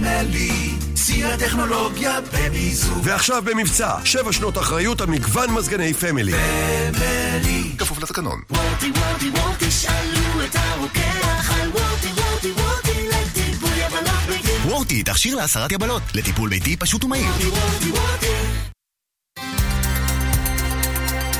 [0.00, 2.98] פמילי, שיא הטכנולוגיה במיזוג.
[3.02, 6.32] ועכשיו במבצע, שבע שנות אחריות על מגוון מזגני פמילי.
[6.32, 7.70] פמילי.
[7.78, 8.40] כפוף לתקנון.
[8.50, 14.68] וורטי וורטי וורטי, שאלו את הרוקח על וורטי וורטי וורטי, לטיפול יבלות ביתי.
[14.68, 17.24] וורטי, תכשיר להסרת יבלות, לטיפול ביתי פשוט ומהיר.
[17.26, 18.26] וורטי וורטי וורטי.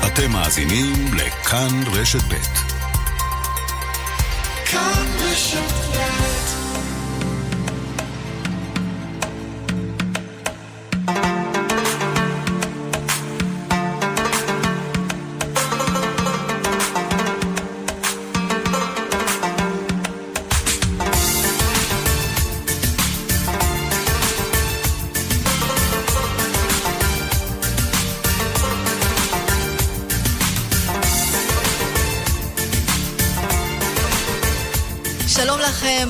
[0.07, 2.33] אתם מאזינים לכאן רשת ב'.
[4.65, 5.92] כאן רשת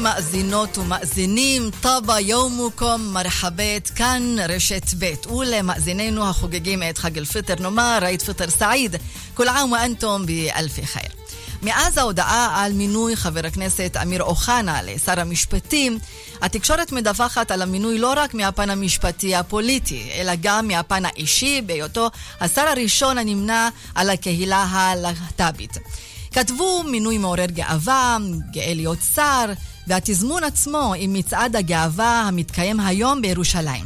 [0.03, 8.21] מאזינות ומאזינים, طاب يومكم מרחבאית, כאן רשת ב', ולמאזיננו החוגגים את חג אל-פיטר נאמר, עיד
[8.21, 8.95] פיטר סעיד,
[9.33, 11.09] כל עام ואנתום באלפי חיר.
[11.61, 15.99] מאז ההודעה על מינוי חבר הכנסת אמיר אוחנה לשר המשפטים,
[16.41, 22.09] התקשורת מדווחת על המינוי לא רק מהפן המשפטי הפוליטי, אלא גם מהפן האישי, בהיותו
[22.41, 25.77] השר הראשון הנמנה על הקהילה הלהט"בית.
[26.31, 28.17] כתבו מינוי מעורר גאווה,
[28.51, 29.45] גאה להיות שר,
[29.87, 33.85] והתזמון עצמו עם מצעד הגאווה המתקיים היום בירושלים.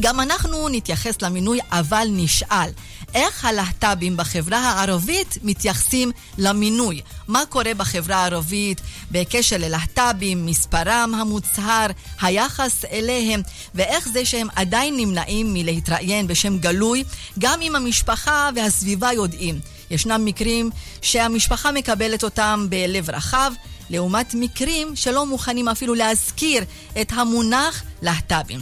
[0.00, 2.70] גם אנחנו נתייחס למינוי אבל נשאל,
[3.14, 7.00] איך הלהט"בים בחברה הערבית מתייחסים למינוי?
[7.28, 11.86] מה קורה בחברה הערבית בקשר ללהט"בים, מספרם המוצהר,
[12.20, 13.40] היחס אליהם,
[13.74, 17.04] ואיך זה שהם עדיין נמנעים מלהתראיין בשם גלוי,
[17.38, 19.60] גם אם המשפחה והסביבה יודעים.
[19.90, 20.70] ישנם מקרים
[21.02, 23.52] שהמשפחה מקבלת אותם בלב רחב,
[23.90, 26.64] לעומת מקרים שלא מוכנים אפילו להזכיר
[27.00, 28.60] את המונח להט"בים.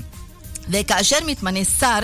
[0.70, 1.98] וכאשר מתמנה שר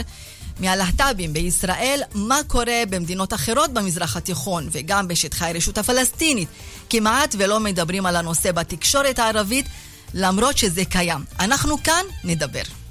[0.61, 6.49] מהלהט"בים בישראל, מה קורה במדינות אחרות במזרח התיכון וגם בשטחי הרשות הפלסטינית?
[6.91, 9.66] כמעט ולא מדברים על הנושא בתקשורת הערבית,
[10.15, 11.25] למרות שזה קיים.
[11.41, 12.84] אנחנו כאן נדבר.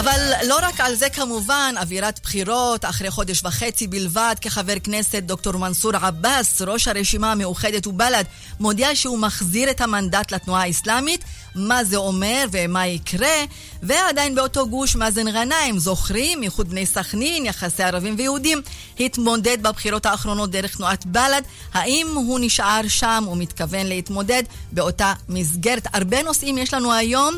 [0.00, 5.56] אבל לא רק על זה כמובן, אווירת בחירות, אחרי חודש וחצי בלבד, כחבר כנסת דוקטור
[5.56, 8.24] מנסור עבאס, ראש הרשימה המאוחדת ובל"ד,
[8.60, 11.24] מודיע שהוא מחזיר את המנדט לתנועה האסלאמית,
[11.54, 13.44] מה זה אומר ומה יקרה,
[13.82, 18.62] ועדיין באותו גוש מאזן גנאים, זוכרים, איחוד בני סכנין, יחסי ערבים ויהודים,
[19.00, 23.24] התמודד בבחירות האחרונות דרך תנועת בל"ד, האם הוא נשאר שם?
[23.32, 25.86] ומתכוון להתמודד באותה מסגרת?
[25.92, 27.34] הרבה נושאים יש לנו היום.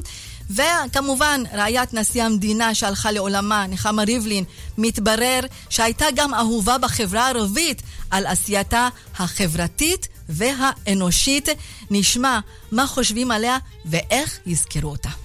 [0.54, 4.44] וכמובן, רעיית נשיא המדינה שהלכה לעולמה, נחמה ריבלין,
[4.78, 11.48] מתברר שהייתה גם אהובה בחברה הערבית על עשייתה החברתית והאנושית.
[11.90, 12.40] נשמע
[12.72, 15.21] מה חושבים עליה ואיך יזכרו אותה.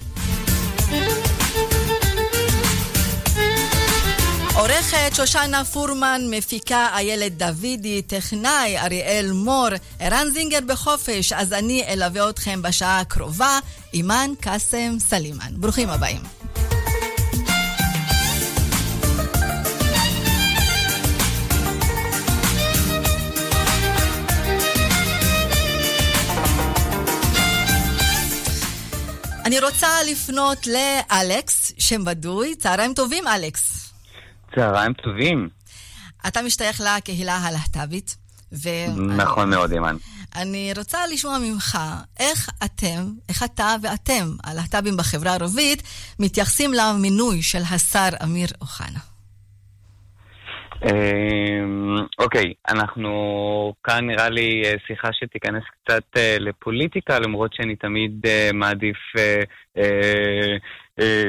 [4.58, 9.68] עורכת שושנה פורמן, מפיקה איילת דוידי, טכנאי אריאל מור,
[10.00, 13.58] ערן זינגר בחופש, אז אני אלווה אתכם בשעה הקרובה,
[13.94, 15.52] אימאן קאסם סלימאן.
[15.52, 16.20] ברוכים הבאים.
[29.44, 32.54] אני רוצה לפנות לאלכס, שם בדוי.
[32.54, 33.77] צהריים טובים, אלכס.
[34.54, 35.48] צהריים טובים.
[36.28, 38.16] אתה משתייך לקהילה הלהט"בית.
[38.52, 38.68] ו...
[39.16, 39.96] נכון מאוד, אימן.
[40.36, 41.78] אני רוצה לשמוע ממך,
[42.20, 45.82] איך אתם, איך אתה ואתם, הלהט"בים בחברה הערבית,
[46.18, 48.98] מתייחסים למינוי של השר אמיר אוחנה?
[50.84, 58.26] אמ, אוקיי, אנחנו כאן נראה לי אה, שיחה שתיכנס קצת אה, לפוליטיקה, למרות שאני תמיד
[58.26, 58.96] אה, מעדיף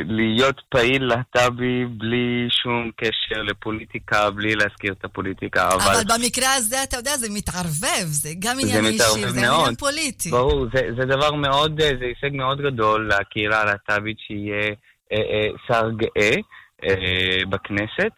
[0.05, 5.81] להיות פעיל להט"בי בלי שום קשר לפוליטיקה, בלי להזכיר את הפוליטיקה, אבל...
[5.81, 10.29] אבל במקרה הזה, אתה יודע, זה מתערבב, זה גם עניין אישי, זה עניין פוליטי.
[10.29, 14.69] ברור, זה, זה דבר מאוד, זה הישג מאוד גדול לקהילה הלהט"בית שיהיה
[15.11, 16.35] אה, אה, שר גאה
[16.83, 18.13] אה, בכנסת.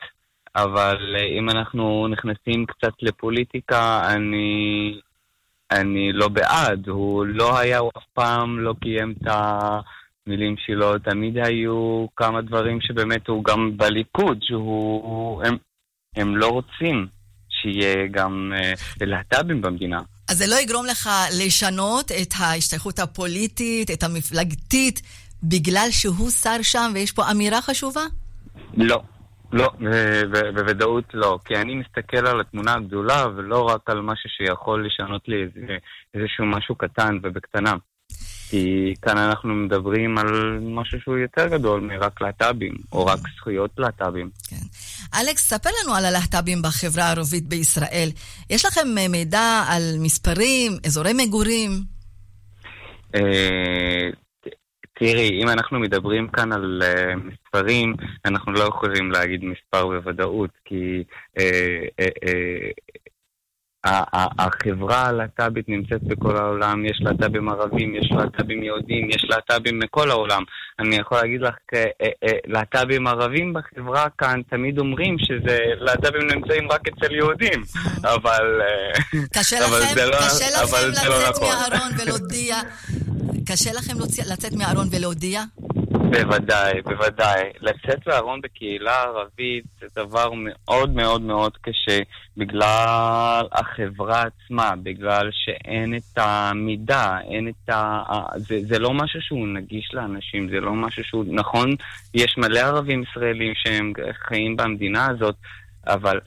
[0.55, 4.99] אבל אם אנחנו נכנסים קצת לפוליטיקה, אני,
[5.71, 6.87] אני לא בעד.
[6.87, 9.27] הוא לא היה, הוא אף פעם לא קיים את
[10.27, 10.99] המילים שלו.
[10.99, 15.43] תמיד היו כמה דברים שבאמת הוא גם בליכוד, שהוא...
[15.43, 15.57] הם,
[16.15, 17.07] הם לא רוצים
[17.49, 20.01] שיהיה גם אה, להט"בים במדינה.
[20.29, 21.09] אז זה לא יגרום לך
[21.39, 25.01] לשנות את ההשתייכות הפוליטית, את המפלגתית,
[25.43, 28.01] בגלל שהוא שר שם ויש פה אמירה חשובה?
[28.77, 29.01] לא.
[29.53, 29.69] לא,
[30.55, 31.39] בוודאות לא.
[31.45, 35.77] כי אני מסתכל על התמונה הגדולה ולא רק על משהו שיכול לשנות לי איזה,
[36.13, 37.75] איזשהו משהו קטן ובקטנה.
[38.51, 44.29] כי כאן אנחנו מדברים על משהו שהוא יותר גדול מרק להט"בים, או רק זכויות להט"בים.
[44.49, 44.55] כן.
[45.19, 48.09] אלכס, ספר לנו על הלהט"בים בחברה הערבית בישראל.
[48.49, 51.69] יש לכם אה, מידע על מספרים, אזורי מגורים?
[53.15, 54.09] אה,
[54.93, 57.95] תראי, אם אנחנו מדברים כאן על אה, מספרים,
[58.25, 61.03] אנחנו לא יכולים להגיד מספר בוודאות, כי
[61.39, 62.69] ה- ה-
[63.83, 70.43] החברה הלהט"בית נמצאת בכל העולם, יש להט"בים ערבים, יש להט"בים יהודים, יש להט"בים מכל העולם.
[70.79, 71.85] אני יכול להגיד לך, אה,
[72.23, 77.63] אה, להט"בים ערבים בחברה כאן תמיד אומרים שזה, להט"בים נמצאים רק אצל יהודים,
[78.15, 78.61] אבל...
[78.61, 81.47] אה, קשה לכם, לא- קשה לכם לא לצאת נכון.
[81.47, 82.55] מהארון ולהודיע?
[83.45, 83.93] קשה לכם
[84.31, 85.43] לצאת מהארון ולהודיע?
[86.11, 87.49] בוודאי, בוודאי.
[87.61, 91.99] לצאת לארון בקהילה ערבית זה דבר מאוד מאוד מאוד קשה
[92.37, 97.69] בגלל החברה עצמה, בגלל שאין את המידע, אין את.
[97.69, 98.01] ה-
[98.37, 101.25] זה, זה לא משהו שהוא נגיש לאנשים, זה לא משהו שהוא...
[101.27, 101.75] נכון,
[102.13, 103.93] יש מלא ערבים ישראלים שהם
[104.27, 105.35] חיים במדינה הזאת,
[105.87, 106.19] אבל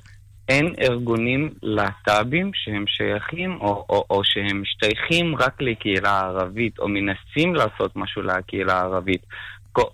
[0.49, 7.55] אין ארגונים להט"בים שהם שייכים או, או, או שהם משתייכים רק לקהילה הערבית או מנסים
[7.55, 9.27] לעשות משהו לקהילה הערבית.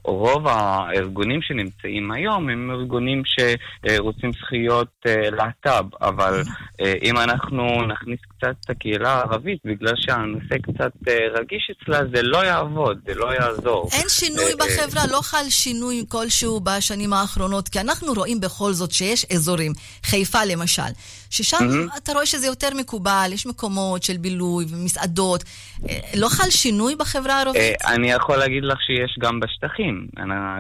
[0.04, 6.42] רוב הארגונים שנמצאים היום הם ארגונים שרוצים זכויות אה, להט"ב, אבל
[6.80, 12.22] אה, אם אנחנו נכניס קצת את הקהילה הערבית, בגלל שהנושא קצת אה, רגיש אצלה, זה
[12.22, 13.88] לא יעבוד, זה לא יעזור.
[13.92, 19.24] אין שינוי בחברה, לא חל שינוי כלשהו בשנים האחרונות, כי אנחנו רואים בכל זאת שיש
[19.24, 19.72] אזורים,
[20.02, 20.92] חיפה למשל,
[21.30, 25.44] ששם אתה רואה שזה יותר מקובל, יש מקומות של בילוי ומסעדות.
[25.88, 27.56] אה, לא חל שינוי בחברה הערבית?
[27.56, 30.06] אה, אני יכול להגיד לך שיש גם בשטחים,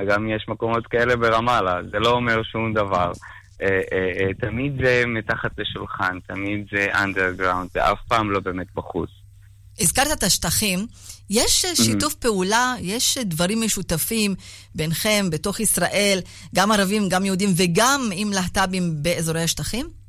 [0.08, 3.12] גם יש מקומות כאלה ברמאללה, זה לא אומר שום דבר.
[3.62, 9.10] אה, תמיד זה מתחת לשולחן, תמיד זה אנדרגראונד, זה אף פעם לא באמת בחוץ.
[9.80, 10.86] הזכרת את השטחים,
[11.30, 14.34] יש שיתוף פעולה, יש דברים משותפים
[14.74, 16.18] ביניכם בתוך ישראל,
[16.54, 19.99] גם ערבים, גם יהודים וגם עם להט"בים באזורי השטחים?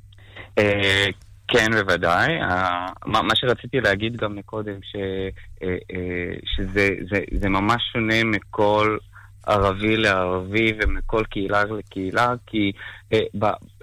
[0.57, 1.05] אה,
[1.47, 2.27] כן, בוודאי.
[3.05, 4.95] מה שרציתי להגיד גם מקודם, ש,
[5.63, 8.97] אה, אה, שזה זה, זה ממש שונה מכל
[9.47, 12.71] ערבי לערבי ומכל קהילה לקהילה, כי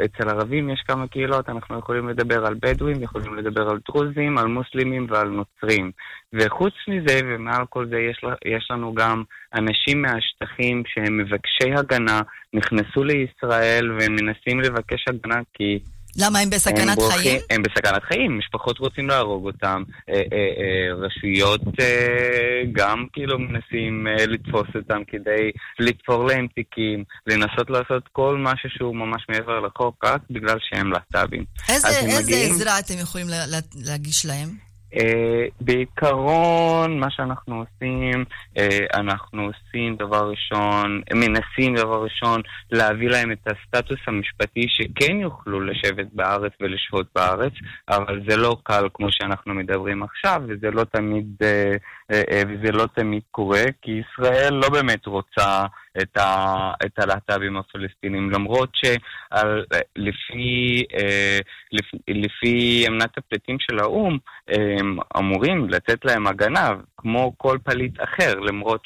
[0.05, 4.47] אצל ערבים יש כמה קהילות, אנחנו יכולים לדבר על בדואים, יכולים לדבר על דרוזים, על
[4.47, 5.91] מוסלמים ועל נוצרים.
[6.33, 9.23] וחוץ מזה, ומעל כל זה, יש, יש לנו גם
[9.55, 12.21] אנשים מהשטחים שהם מבקשי הגנה,
[12.55, 15.79] נכנסו לישראל והם מנסים לבקש הגנה כי...
[16.19, 17.41] למה, הם הם בסכנת בורחים- חיים?
[17.50, 24.06] הם בסכנת חיים, משפחות רוצים להרוג אותם, אה, אה, אה, רשויות אה, גם כאילו מנסים
[24.06, 30.05] אה, לתפוס אותם כדי לתפור להם תיקים, לנסות לעשות כל משהו שהוא ממש מעבר לחוק,
[30.05, 31.44] רק בגלל שהם להט"בים.
[31.69, 34.68] איזה, הם איזה מגיעים- עזרה אתם יכולים לה, לה, להגיש להם?
[34.94, 38.25] אה, בעיקרון, מה שאנחנו עושים,
[38.58, 42.40] אה, אנחנו עושים דבר ראשון, מנסים דבר ראשון
[42.70, 47.52] להביא להם את הסטטוס המשפטי שכן יוכלו לשבת בארץ ולשהות בארץ,
[47.88, 51.76] אבל זה לא קל כמו שאנחנו מדברים עכשיו, וזה לא תמיד, אה,
[52.11, 55.67] וזה לא תמיד קורה, כי ישראל לא באמת רוצה
[56.03, 61.39] את, ה, את הלהט"בים הפלסטינים, למרות שלפי אה,
[61.73, 64.19] לפ, לפי אמנת הפליטים של האו"ם,
[64.49, 68.83] הם אמורים לתת להם הגנה, כמו כל פליט אחר, למרות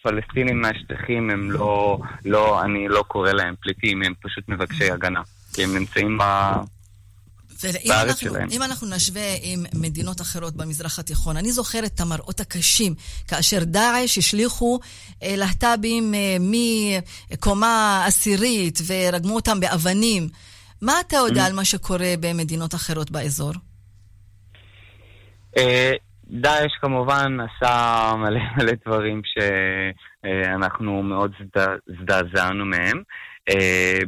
[0.00, 5.22] שפלסטינים מהשטחים הם לא, לא, אני לא קורא להם פליטים, הם פשוט מבקשי הגנה.
[5.54, 6.22] כי הם נמצאים ב...
[7.64, 8.48] בארץ אנחנו, שלהם.
[8.50, 12.94] אם אנחנו נשווה עם מדינות אחרות במזרח התיכון, אני זוכרת את המראות הקשים
[13.28, 14.78] כאשר דאעש השליכו
[15.22, 16.36] אה, להט"בים אה,
[17.30, 20.28] מקומה עשירית ורגמו אותם באבנים.
[20.82, 23.52] מה אתה יודע על מה שקורה במדינות אחרות באזור?
[25.58, 25.92] אה,
[26.30, 31.32] דאעש כמובן עשה מלא מלא דברים שאנחנו מאוד
[31.88, 33.02] הזדעזענו מהם.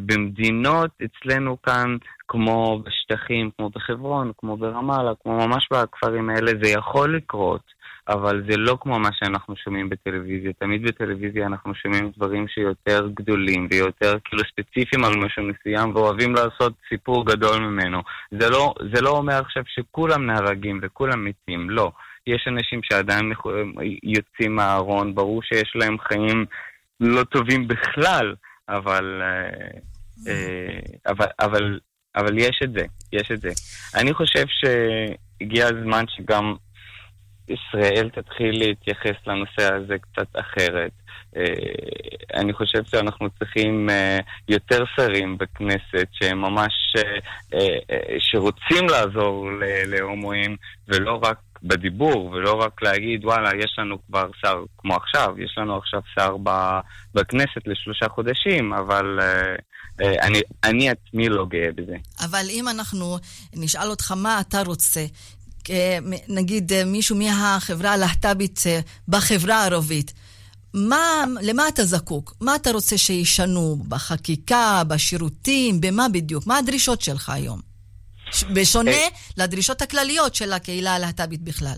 [0.07, 1.97] במדינות אצלנו כאן,
[2.28, 7.78] כמו בשטחים, כמו בחברון, כמו ברמאללה, כמו ממש בכפרים האלה, זה יכול לקרות.
[8.08, 10.52] אבל זה לא כמו מה שאנחנו שומעים בטלוויזיה.
[10.52, 16.73] תמיד בטלוויזיה אנחנו שומעים דברים שיותר גדולים ויותר כאילו ספציפיים על משהו מסוים ואוהבים לעשות
[16.88, 18.02] סיפור גדול ממנו.
[18.30, 21.90] זה לא, זה לא אומר עכשיו שכולם נהרגים וכולם מתים, לא.
[22.26, 23.32] יש אנשים שעדיין
[24.02, 26.47] יוצאים מהארון, ברור שיש להם חיים
[27.00, 28.35] לא טובים בכלל,
[28.68, 29.78] אבל, אה,
[30.28, 31.78] אה, אבל, אבל,
[32.18, 33.50] אבל יש את זה, יש את זה.
[33.94, 36.54] אני חושב שהגיע הזמן שגם
[37.48, 40.90] ישראל תתחיל להתייחס לנושא הזה קצת אחרת.
[41.37, 41.44] אה,
[42.34, 46.72] אני חושב שאנחנו צריכים אה, יותר שרים בכנסת שהם ממש,
[47.54, 49.50] אה, שרוצים לעזור
[49.87, 50.56] להומואים
[50.88, 55.76] ולא רק בדיבור, ולא רק להגיד, וואלה, יש לנו כבר שר כמו עכשיו, יש לנו
[55.76, 56.37] עכשיו שר
[57.14, 59.18] בכנסת לשלושה חודשים, אבל
[60.00, 61.97] אני, אני עצמי לא גאה בזה.
[62.21, 63.19] אבל אם אנחנו
[63.55, 65.07] נשאל אותך מה אתה רוצה,
[66.28, 68.62] נגיד מישהו מהחברה הלהט"בית
[69.09, 70.12] בחברה הערבית,
[70.75, 72.35] מה, למה אתה זקוק?
[72.40, 76.47] מה אתה רוצה שישנו בחקיקה, בשירותים, במה בדיוק?
[76.47, 77.61] מה הדרישות שלך היום?
[78.55, 81.76] בשונה אה, לדרישות הכלליות של הקהילה הלהט"בית בכלל.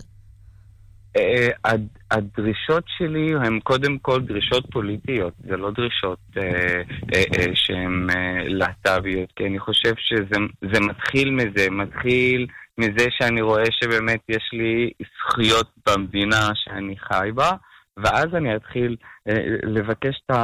[1.17, 1.71] אה,
[2.11, 8.07] הדרישות שלי הן קודם כל דרישות פוליטיות, זה לא דרישות אה, שהן
[8.45, 15.69] להט"ביות, כי אני חושב שזה מתחיל מזה, מתחיל מזה שאני רואה שבאמת יש לי זכויות
[15.87, 17.51] במדינה שאני חי בה.
[17.97, 18.95] ואז אני אתחיל
[19.29, 20.39] אה, לבקש את, ה,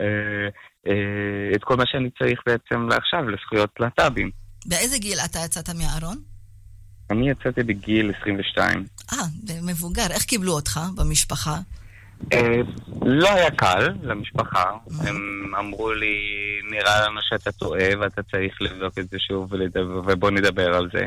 [0.00, 0.48] אה,
[0.86, 4.30] אה, את כל מה שאני צריך בעצם לעכשיו, לזכויות להט"בים.
[4.66, 6.16] באיזה גיל אתה יצאת מהארון?
[7.10, 8.84] אני יצאתי בגיל 22.
[9.12, 9.18] אה,
[9.62, 10.06] מבוגר.
[10.10, 11.58] איך קיבלו אותך במשפחה?
[12.32, 12.60] אה,
[13.02, 14.64] לא היה קל למשפחה.
[14.64, 15.08] Mm-hmm.
[15.08, 16.14] הם אמרו לי,
[16.70, 19.52] נראה לנו שאתה טועה ואתה צריך לבדוק את זה שוב
[20.06, 21.06] ובוא נדבר על זה.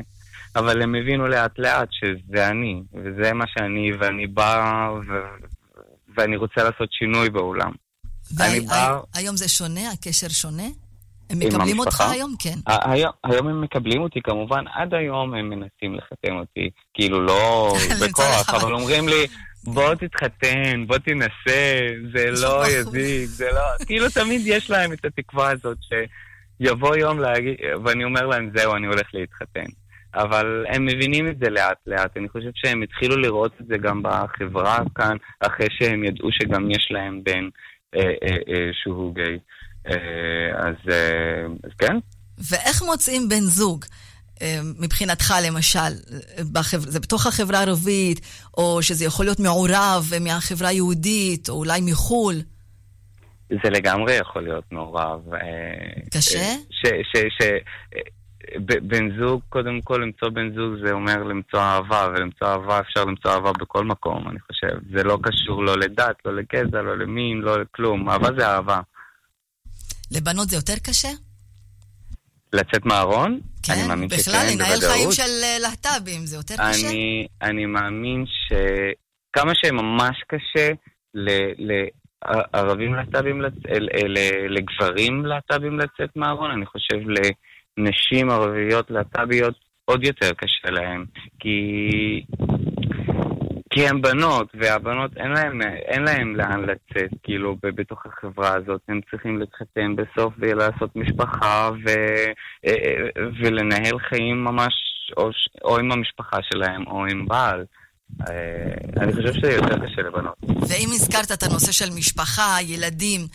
[0.56, 5.12] אבל הם הבינו לאט לאט שזה אני, וזה מה שאני, ואני בא, ו...
[6.18, 7.72] ואני רוצה לעשות שינוי בעולם.
[8.32, 9.92] והיום זה שונה?
[9.92, 10.68] הקשר שונה?
[11.34, 12.36] הם מקבלים אותך היום?
[12.40, 12.56] כן.
[12.68, 17.74] היום, היום הם מקבלים אותי, כמובן, עד היום הם מנסים לחתן אותי, כאילו לא
[18.08, 19.28] בכוח, אבל אומרים לי,
[19.64, 21.80] בוא תתחתן, בוא תנסה,
[22.16, 23.62] זה לא יזיק, זה לא...
[23.88, 28.88] כאילו תמיד יש להם את התקווה הזאת שיבוא יום להגיד, ואני אומר להם, זהו, אני
[28.88, 29.70] הולך להתחתן.
[30.16, 32.18] אבל הם מבינים את זה לאט לאט.
[32.18, 36.88] אני חושב שהם התחילו לראות את זה גם בחברה כאן, אחרי שהם ידעו שגם יש
[36.92, 37.50] להם בן
[37.96, 39.40] אה, אה, אה, שהוא גיי.
[39.88, 41.98] אה, אז, אה, אז כן.
[42.38, 43.86] ואיך מוצאים בן זוג?
[44.42, 45.80] אה, מבחינתך למשל,
[46.52, 46.92] בחבר...
[46.92, 48.20] זה בתוך החברה הערבית,
[48.58, 52.36] או שזה יכול להיות מעורב מהחברה היהודית, או אולי מחו"ל?
[53.50, 55.20] זה לגמרי יכול להיות מעורב.
[56.12, 56.54] קשה?
[56.70, 57.44] ש, ש, ש,
[58.82, 63.32] בן זוג, קודם כל למצוא בן זוג זה אומר למצוא אהבה, ולמצוא אהבה אפשר למצוא
[63.32, 64.96] אהבה בכל מקום, אני חושב.
[64.96, 68.10] זה לא קשור לא לדת, לא לגזע, לא למין, לא לכלום.
[68.10, 68.80] אהבה זה אהבה.
[70.14, 71.10] לבנות זה יותר קשה?
[72.54, 73.40] לצאת מהארון?
[73.64, 76.90] כן, אני מאמין בכלל, שכן, לנהל חיים של אה, להט"בים, זה יותר קשה?
[76.90, 80.70] אני, אני מאמין שכמה שממש קשה
[81.14, 81.30] ל...
[81.58, 81.88] ל...
[82.54, 83.42] ערבים להט"בים,
[84.50, 86.96] לגברים להט"בים לצאת מהארון, אני חושב
[87.78, 89.56] נשים ערביות להט"ביות
[89.86, 91.06] עוד יותר קשה להן,
[91.40, 91.50] כי...
[93.74, 98.82] כי הן בנות, והבנות אין להן, אין להן לאן לצאת, כאילו, בתוך החברה הזאת.
[98.88, 101.90] הן צריכים להתחתן בסוף ולעשות משפחה ו,
[103.40, 104.74] ולנהל חיים ממש,
[105.18, 105.30] או,
[105.64, 107.66] או עם המשפחה שלהם או עם בעל.
[108.22, 110.36] אה, אני חושב שזה יותר קשה לבנות.
[110.42, 113.28] ואם הזכרת את הנושא של משפחה, ילדים, אה,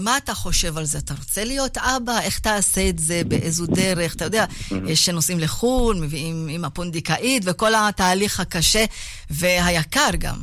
[0.00, 0.98] מה אתה חושב על זה?
[0.98, 2.18] אתה רוצה להיות אבא?
[2.20, 3.22] איך תעשה את זה?
[3.28, 4.14] באיזו דרך?
[4.14, 4.44] אתה יודע,
[4.86, 8.84] יש שנוסעים לחו"ל, מביאים עם הפונדקאית, וכל התהליך הקשה
[9.30, 10.36] והיקר גם.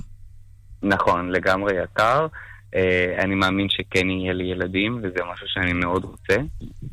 [0.83, 2.27] נכון, לגמרי יקר.
[2.74, 6.36] Uh, אני מאמין שכן יהיה לי ילדים, וזה משהו שאני מאוד רוצה.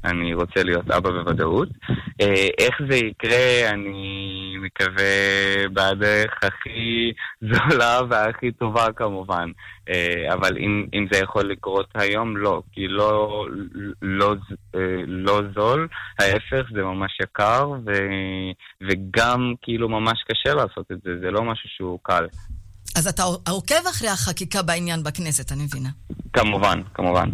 [0.04, 1.68] אני רוצה להיות אבא בוודאות.
[2.22, 2.24] Uh,
[2.58, 9.50] איך זה יקרה, אני מקווה בדרך הכי זולה והכי טובה כמובן.
[9.88, 12.62] Uh, אבל אם, אם זה יכול לקרות היום, לא.
[12.72, 13.46] כי לא,
[14.02, 14.34] לא,
[14.76, 17.92] uh, לא זול, ההפך, זה ממש יקר, ו,
[18.88, 22.26] וגם כאילו ממש קשה לעשות את זה, זה לא משהו שהוא קל.
[22.94, 25.88] אז אתה עוקב אחרי החקיקה בעניין בכנסת, אני מבינה.
[26.32, 27.30] כמובן, כמובן.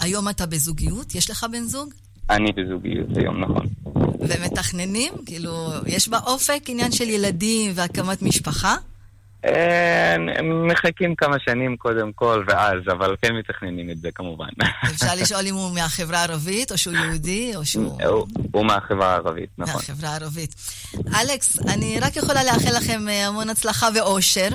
[0.00, 1.14] היום אתה בזוגיות?
[1.14, 1.94] יש לך בן זוג?
[2.30, 3.66] אני בזוגיות היום, נכון.
[4.20, 5.12] ומתכננים?
[5.26, 8.76] כאילו, יש באופק עניין של ילדים והקמת משפחה?
[9.44, 10.16] אה,
[10.72, 14.48] מחכים כמה שנים קודם כל, ואז, אבל כן מתכננים את זה כמובן.
[14.84, 17.98] אפשר לשאול אם הוא מהחברה הערבית, או שהוא יהודי, או שהוא...
[18.52, 19.74] הוא מהחברה הערבית, נכון.
[19.74, 20.54] מהחברה הערבית.
[21.20, 24.48] אלכס, אני רק יכולה לאחל לכם אה, המון הצלחה ואושר.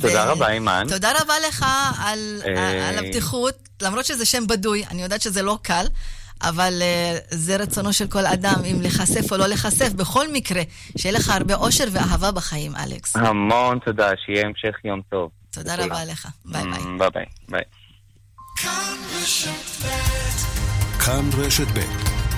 [0.00, 0.84] תודה רבה, אימאן.
[0.88, 1.66] תודה רבה לך
[1.98, 5.86] על, אה, על הפתיחות, למרות שזה שם בדוי, אני יודעת שזה לא קל.
[6.42, 9.92] אבל אה, זה רצונו של כל אדם, אם להיחשף או לא להיחשף.
[9.92, 10.62] בכל מקרה,
[10.98, 13.16] שיהיה לך הרבה אושר ואהבה בחיים, אלכס.
[13.16, 15.30] המון תודה, שיהיה המשך יום טוב.
[15.50, 16.28] תודה רבה לך.
[16.44, 16.72] ביי ביי.
[16.72, 17.24] ממ, ביי ביי.
[17.48, 17.62] ביי.
[21.04, 21.80] כאן רשת ב'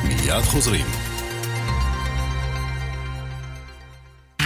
[0.04, 1.11] מיד חוזרים.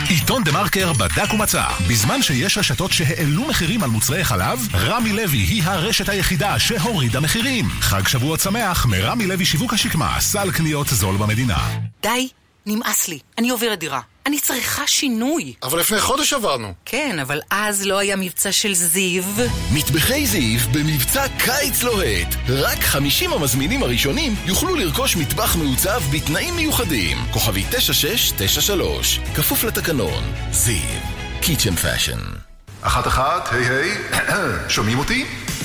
[0.09, 1.63] עיתון דה מרקר בדק ומצא.
[1.89, 7.69] בזמן שיש רשתות שהעלו מחירים על מוצרי חלב, רמי לוי היא הרשת היחידה שהורידה מחירים.
[7.81, 11.59] חג שבועות שמח מרמי לוי שיווק השקמה, סל קניות זול במדינה.
[12.03, 12.29] די,
[12.67, 13.19] נמאס לי.
[13.39, 14.01] אני עוברת דירה.
[14.27, 15.55] אני צריכה שינוי.
[15.63, 16.73] אבל לפני חודש עברנו.
[16.85, 19.23] כן, אבל אז לא היה מבצע של זיו.
[19.73, 22.35] מטבחי זיו במבצע קיץ לוהט.
[22.49, 27.19] רק 50 המזמינים הראשונים יוכלו לרכוש מטבח מעוצב בתנאים מיוחדים.
[27.33, 30.25] כוכבי 9693, כפוף לתקנון.
[30.51, 31.01] זיו,
[31.41, 32.21] קיצ'ן פאשן.
[32.83, 33.91] אחת אחת, היי היי,
[34.69, 35.25] שומעים אותי?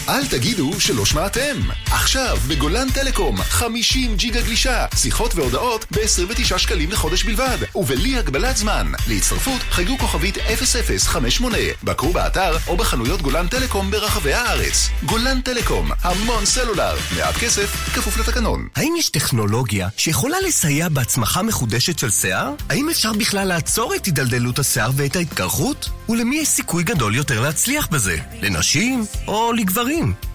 [0.10, 1.58] אל תגידו שלא שמעתם.
[1.92, 8.92] עכשיו בגולן טלקום, 50 ג'יגה גלישה, שיחות והודעות ב-29 שקלים לחודש בלבד, ובלי הגבלת זמן.
[9.08, 14.90] להצטרפות חייגו כוכבית 0058, בקרו באתר או בחנויות גולן טלקום ברחבי הארץ.
[15.04, 18.68] גולן טלקום, המון סלולר, מעט כסף, כפוף לתקנון.
[18.76, 22.54] האם יש טכנולוגיה שיכולה לסייע בהצמחה מחודשת של שיער?
[22.70, 25.90] האם אפשר בכלל לעצור את הידלדלות השיער ואת ההתקרחות?
[26.10, 28.18] ולמי יש סיכוי גדול יותר להצליח בזה?
[28.42, 29.91] לנשים או לגברים?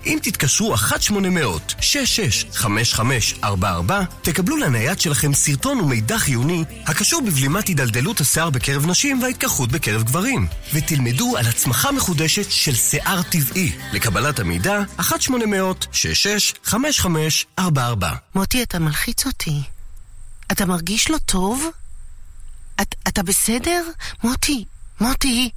[0.07, 3.47] אם תתקשרו 1-800-665544,
[4.23, 10.47] תקבלו לנייד שלכם סרטון ומידע חיוני הקשור בבלימת הידלדלות השיער בקרב נשים וההתקרחות בקרב גברים,
[10.75, 13.73] ותלמדו על הצמחה מחודשת של שיער טבעי.
[13.93, 17.61] לקבלת המידע, 1-800-665544.
[18.35, 19.63] מוטי, אתה מלחיץ אותי.
[20.53, 21.65] אתה מרגיש לא טוב?
[22.81, 23.85] את, אתה בסדר?
[24.25, 24.65] מוטי,
[25.01, 25.51] מוטי,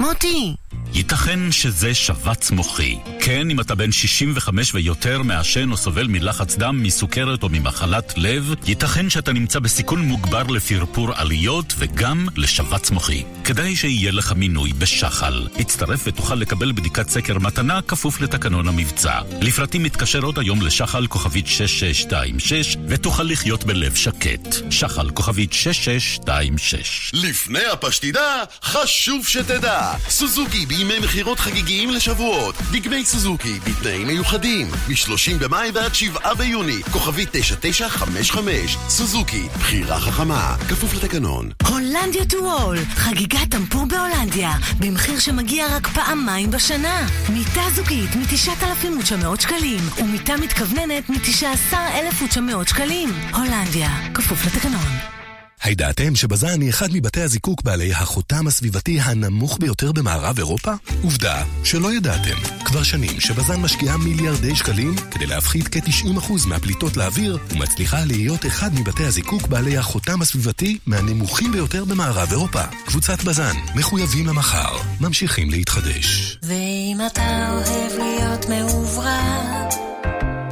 [0.00, 0.56] מוטי!
[0.94, 2.98] ייתכן שזה שבץ מוחי.
[3.20, 8.54] כן, אם אתה בן 65 ויותר, מעשן או סובל מלחץ דם, מסוכרת או ממחלת לב,
[8.66, 13.22] ייתכן שאתה נמצא בסיכון מוגבר לפרפור עליות וגם לשבץ מוחי.
[13.44, 15.48] כדאי שיהיה לך מינוי בשחל.
[15.58, 19.20] הצטרף ותוכל לקבל בדיקת סקר מתנה כפוף לתקנון המבצע.
[19.40, 24.56] לפרטים מתקשר עוד היום לשחל כוכבית 6626 ותוכל לחיות בלב שקט.
[24.70, 32.54] שחל כוכבית 6626 לפני הפשטידה, חשוב שתדע סוזוקי בימי מכירות חגיגיים לשבועות.
[32.72, 34.66] דגמי סוזוקי בתנאים מיוחדים.
[34.88, 36.82] מ-30 במאי ועד 7 ביוני.
[36.82, 41.50] כוכבי 9955 סוזוקי, בחירה חכמה, כפוף לתקנון.
[41.68, 47.06] הולנדיה טו וול, חגיגת טמפור בהולנדיה, במחיר שמגיע רק פעמיים בשנה.
[47.28, 53.08] מיטה זוגית מ-9,900 שקלים, ומיטה מתכווננת מ-19,900 שקלים.
[53.34, 55.21] הולנדיה, כפוף לתקנון.
[55.62, 60.72] הידעתם שבזן היא אחד מבתי הזיקוק בעלי החותם הסביבתי הנמוך ביותר במערב אירופה?
[61.02, 62.36] עובדה שלא ידעתם.
[62.64, 69.04] כבר שנים שבזן משקיעה מיליארדי שקלים כדי להפחית כ-90% מהפליטות לאוויר ומצליחה להיות אחד מבתי
[69.04, 72.62] הזיקוק בעלי החותם הסביבתי מהנמוכים ביותר במערב אירופה.
[72.86, 76.38] קבוצת בזן, מחויבים למחר, ממשיכים להתחדש.
[76.42, 79.68] ואם אתה אוהב להיות מעוברר,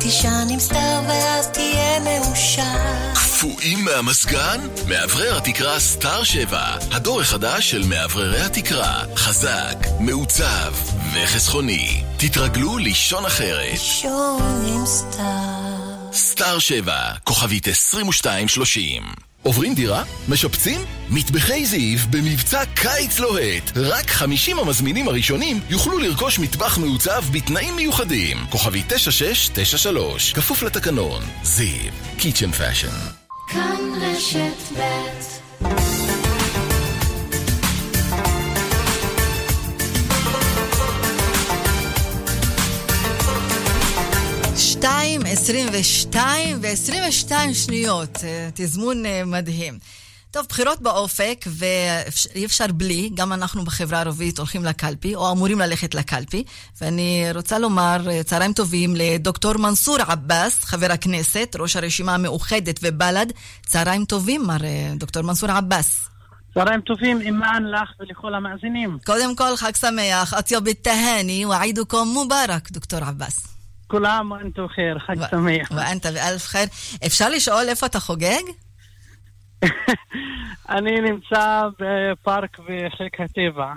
[0.01, 3.20] תישן עם סטאר ואז תהיה מאושר.
[3.40, 4.61] קפואים מהמזגן?
[4.88, 9.03] מאוורר התקרה סטאר 7, הדור החדש של מאווררי התקרה.
[9.16, 10.74] חזק, מעוצב
[11.14, 12.03] וחסכוני.
[12.16, 13.70] תתרגלו לישון אחרת.
[13.70, 16.12] לישון עם סטאר.
[16.12, 19.03] סטאר 7, כוכבית 2230.
[19.42, 20.05] עוברים דירה?
[20.29, 20.81] משפצים?
[21.11, 23.72] מטבחי זיו במבצע קיץ לוהט.
[23.76, 28.46] רק 50 המזמינים הראשונים יוכלו לרכוש מטבח מעוצב בתנאים מיוחדים.
[28.50, 31.22] כוכבי 9693, כפוף לתקנון.
[31.42, 33.20] זיו, קיצ'ן פאשן.
[33.53, 35.11] כאן רשת ב'
[44.57, 48.19] שתיים, עשרים ושתיים ו-22 שניות.
[48.25, 49.79] אה, תזמון אה, מדהים.
[50.33, 55.95] טוב, בחירות באופק, ואי אפשר בלי, גם אנחנו בחברה הערבית הולכים לקלפי, או אמורים ללכת
[55.95, 56.45] לקלפי,
[56.81, 63.27] ואני רוצה לומר אה, צהריים טובים לדוקטור מנסור עבאס, חבר הכנסת, ראש הרשימה המאוחדת ובל"ד.
[63.66, 66.09] צהריים טובים, מר אה, דוקטור מנסור עבאס.
[66.55, 68.99] צהריים טובים, אימאן לך ולכל המאזינים.
[69.07, 73.47] קודם כל, חג שמח, אתיוב תהני, ועידוכם מובארק, דוקטור עבאס.
[73.87, 75.69] כולם, אנתו חיר, חג שמח.
[75.71, 76.66] ואנתו באלף חיר.
[77.07, 78.43] אפשר לשאול איפה אתה חוגג?
[80.77, 83.73] אני נמצא בפארק בחיק הטבע.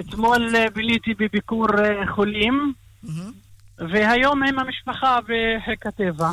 [0.00, 2.72] אתמול אה, ביליתי בביקור אה, חולים,
[3.78, 6.30] והיום עם המשפחה בחיק הטבע.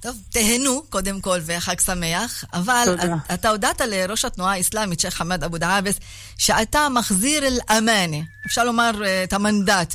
[0.00, 3.14] טוב, תהנו קודם כל וחג שמח, אבל תודה.
[3.26, 6.00] את- אתה הודעת לראש התנועה האסלאמית, שייח' חמד אבו דעאבס,
[6.38, 9.94] שאתה מחזיר אל-אמאנה, אפשר לומר אה, את המנדט.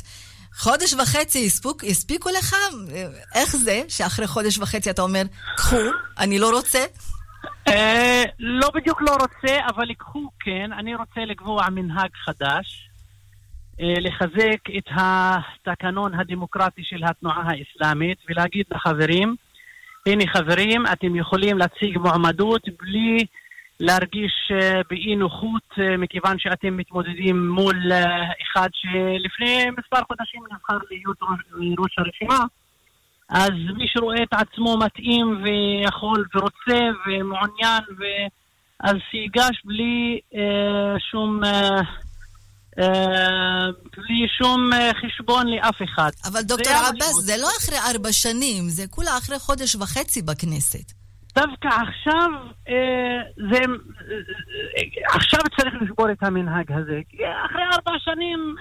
[0.56, 2.56] חודש וחצי הספוק, הספיקו לך?
[2.94, 5.22] אה, איך זה שאחרי חודש וחצי אתה אומר,
[5.56, 5.76] קחו,
[6.18, 6.84] אני לא רוצה?
[7.68, 10.72] אה, לא בדיוק לא רוצה, אבל ייקחו כן.
[10.72, 12.90] אני רוצה לקבוע מנהג חדש,
[13.80, 19.34] אה, לחזק את התקנון הדמוקרטי של התנועה האסלאמית ולהגיד לחברים,
[20.06, 23.18] הנה חברים, אתם יכולים להציג מועמדות בלי
[23.80, 27.92] להרגיש אה, באי נוחות, מכיוון שאתם מתמודדים מול
[28.42, 31.18] אחד שלפני מספר חודשים נבחר להיות
[31.78, 32.44] ראש הרשימה.
[33.28, 38.04] אז מי שרואה את עצמו מתאים ויכול ורוצה ומעוניין, ו...
[38.80, 41.44] אז שיגש בלי אה, שום...
[41.44, 41.80] אה,
[42.78, 46.10] אה, בלי שום אה, חשבון לאף אחד.
[46.24, 50.92] אבל דוקטור עבאס, זה לא אחרי ארבע שנים, זה כולה אחרי חודש וחצי בכנסת.
[51.34, 52.30] דווקא עכשיו,
[52.68, 53.58] אה, זה,
[55.14, 57.00] עכשיו צריך לשבור את המנהג הזה.
[57.46, 58.54] אחרי ארבע שנים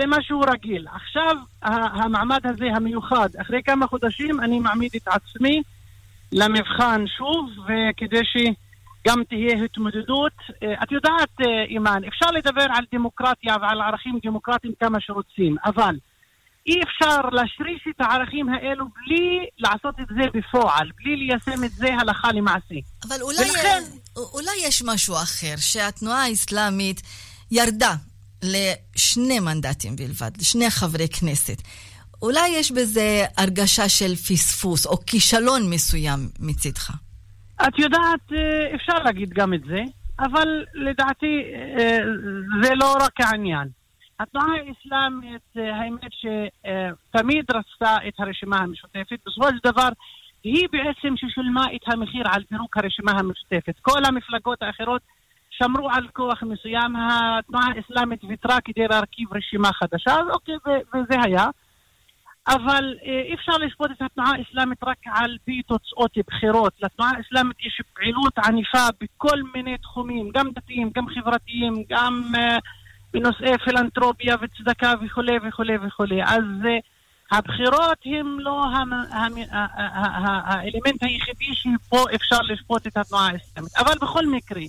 [0.00, 0.86] זה משהו רגיל.
[0.94, 5.62] עכשיו, המעמד הזה המיוחד, אחרי כמה חודשים אני מעמיד את עצמי
[6.32, 8.36] למבחן שוב, וכדי ש...
[9.08, 10.32] גם תהיה התמודדות.
[10.62, 15.96] אה, את יודעת, אה, אימאן, אפשר לדבר על דמוקרטיה ועל ערכים דמוקרטיים כמה שרוצים, אבל
[16.66, 21.88] אי אפשר להשריש את הערכים האלו בלי לעשות את זה בפועל, בלי ליישם את זה
[22.00, 22.74] הלכה למעשה.
[23.08, 23.82] אבל אולי, ולכן...
[24.16, 27.02] אולי יש משהו אחר, שהתנועה האסלאמית
[27.50, 27.94] ירדה
[28.42, 31.62] לשני מנדטים בלבד, לשני חברי כנסת.
[32.22, 36.90] אולי יש בזה הרגשה של פספוס או כישלון מסוים מצידך.
[37.68, 39.82] את יודעת, אה, אפשר להגיד גם את זה,
[40.18, 41.42] אבל לדעתי
[41.78, 41.98] אה,
[42.62, 43.68] זה לא רק העניין.
[44.20, 49.88] התנועה האסלאמית, אה, האמת שתמיד רצתה את הרשימה המשותפת, בסופו של דבר
[50.44, 53.74] היא בעצם ששילמה את המחיר על פירוק הרשימה המשותפת.
[53.82, 55.02] כל המפלגות האחרות
[55.58, 61.46] שמרו על כוח מסוים, התנועה האסלאמית ויתרה כדי להרכיב רשימה חדשה, אז אוקיי, וזה היה.
[62.48, 66.72] אבל אה, אי אפשר לשפוט את התנועה האסלאמית רק על פי תוצאות בחירות.
[66.82, 72.38] לתנועה האסלאמית יש פעילות ענפה בכל מיני תחומים, גם דתיים, גם חברתיים, גם uh,
[73.12, 76.22] בנושאי פילנטרופיה וצדקה וכולי וכולי וכולי.
[76.22, 76.97] אז uh,
[77.30, 78.64] הבחירות הם לא
[80.44, 83.72] האלמנט היחידי שפה אפשר לשפוט את התנועה האסלאמית.
[83.78, 84.62] אבל בכל מקרה,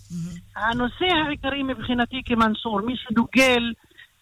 [0.55, 3.73] הנושא העיקרי מבחינתי כמנסור, מי שדוגל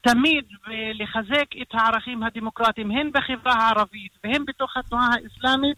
[0.01, 0.45] תמיד
[0.93, 5.77] לחזק את הערכים הדמוקרטיים, הן בחברה הערבית והן בתוך התנועה האסלאמית,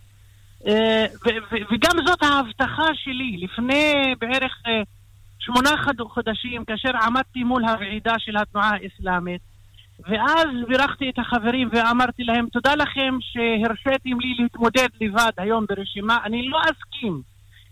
[0.67, 1.05] אה,
[1.71, 4.81] וגם זאת ההבטחה שלי לפני בערך אה,
[5.39, 5.69] שמונה
[5.99, 9.41] חודשים, כאשר עמדתי מול הוועידה של התנועה האסלאמית,
[10.07, 16.49] ואז בירכתי את החברים ואמרתי להם, תודה לכם שהרשיתם לי להתמודד לבד היום ברשימה, אני
[16.49, 17.21] לא אסכים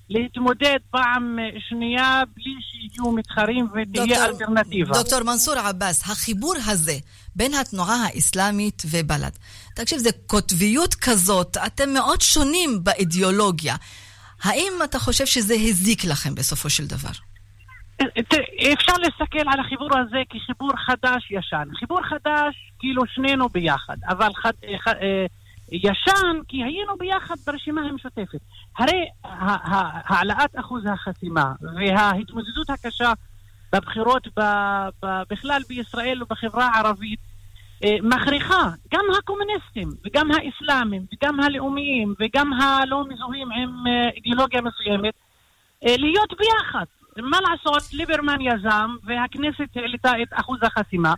[0.09, 1.37] להתמודד פעם
[1.69, 4.93] שנייה בלי שיהיו מתחרים ותהיה אלטרנטיבה.
[4.93, 6.97] דוקטור מנסור עבאס, החיבור הזה
[7.35, 9.31] בין התנועה האסלאמית ובל"ד,
[9.75, 13.75] תקשיב, זה קוטביות כזאת, אתם מאוד שונים באידיאולוגיה.
[14.43, 17.26] האם אתה חושב שזה הזיק לכם בסופו של דבר?
[18.73, 21.67] אפשר להסתכל על החיבור הזה כחיבור חדש-ישן.
[21.79, 24.51] חיבור חדש, כאילו שנינו ביחד, אבל חד,
[24.83, 25.25] חד, אה,
[25.71, 28.39] ישן, כי היינו ביחד ברשימה המשותפת.
[28.77, 33.13] הרי העלאת אחוז החסימה וההתמודדות הקשה
[33.73, 34.27] בבחירות
[35.29, 37.19] בכלל בישראל ובחברה הערבית
[37.83, 45.13] אה, מכריחה גם הקומוניסטים וגם האסלאמים וגם הלאומיים וגם הלא מזוהים עם אה, אידיאולוגיה מסוימת
[45.85, 46.85] אה, להיות ביחד.
[47.21, 51.13] מה לעשות, ליברמן יזם והכנסת העלתה את אחוז החסימה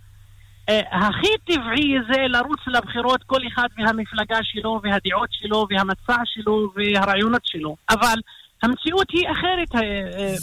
[0.70, 7.46] אה, הכי טבעי זה לרוץ לבחירות כל אחד מהמפלגה שלו והדעות שלו והמצע שלו והרעיונות
[7.46, 7.76] שלו.
[7.90, 8.20] אבל
[8.64, 9.76] המציאות היא אחרת.
[9.76, 9.82] אה,
[10.20, 10.36] אה,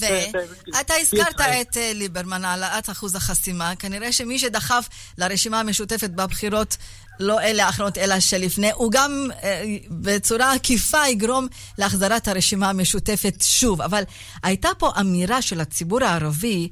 [0.73, 3.77] ואתה הזכרת את ליברמן, העלאת אחוז החסימה.
[3.77, 6.77] כנראה שמי שדחף לרשימה המשותפת בבחירות,
[7.21, 9.31] לא אלה האחרונות, אלא שלפני, הוא גם
[9.91, 11.47] בצורה עקיפה יגרום
[11.79, 13.83] להחזרת הרשימה המשותפת שוב.
[13.83, 14.03] אבל
[14.43, 16.69] הייתה פה אמירה של הציבור הערבי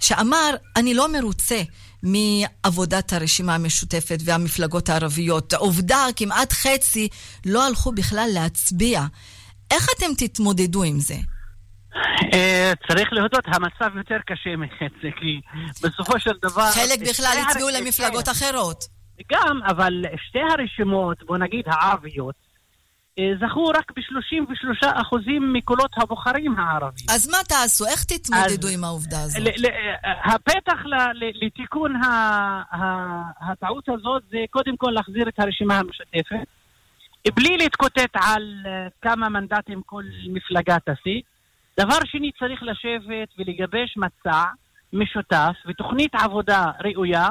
[0.00, 1.62] שאמר, אני לא מרוצה.
[2.04, 5.54] מעבודת הרשימה המשותפת והמפלגות הערביות.
[5.54, 7.08] עובדה, כמעט חצי
[7.46, 9.02] לא הלכו בכלל להצביע.
[9.70, 11.14] איך אתם תתמודדו עם זה?
[12.32, 15.40] אה, צריך להודות, המצב יותר קשה מחצי, כי
[15.82, 16.70] בסופו של דבר...
[16.70, 18.84] חלק בכלל הצביעו למפלגות אחרות.
[19.32, 22.34] גם, אבל שתי הרשימות, בוא נגיד הערביות,
[23.18, 27.06] אה, זכו רק ב-33% מקולות הבוחרים הערבים.
[27.10, 27.86] אז מה תעשו?
[27.86, 29.42] איך תתמודדו עם העובדה הזאת?
[29.46, 30.78] אה, הפתח
[31.42, 31.92] לתיקון
[33.40, 36.46] הטעות הזאת זה קודם כל להחזיר את הרשימה המשותפת,
[37.32, 41.20] בלי להתקוטט על אה, כמה מנדטים כל מפלגה תשיג.
[41.80, 44.44] דבר שני, צריך לשבת ולגבש מצע
[44.92, 47.28] משותף ותוכנית עבודה ראויה,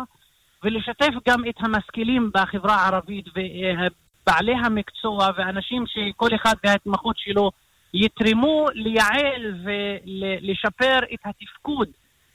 [0.64, 3.26] ולשתף גם את המשכילים בחברה הערבית
[4.28, 7.52] בעלי המקצוע ואנשים שכל אחד בהתמחות שלו
[7.94, 11.88] יתרמו לייעל ולשפר את התפקוד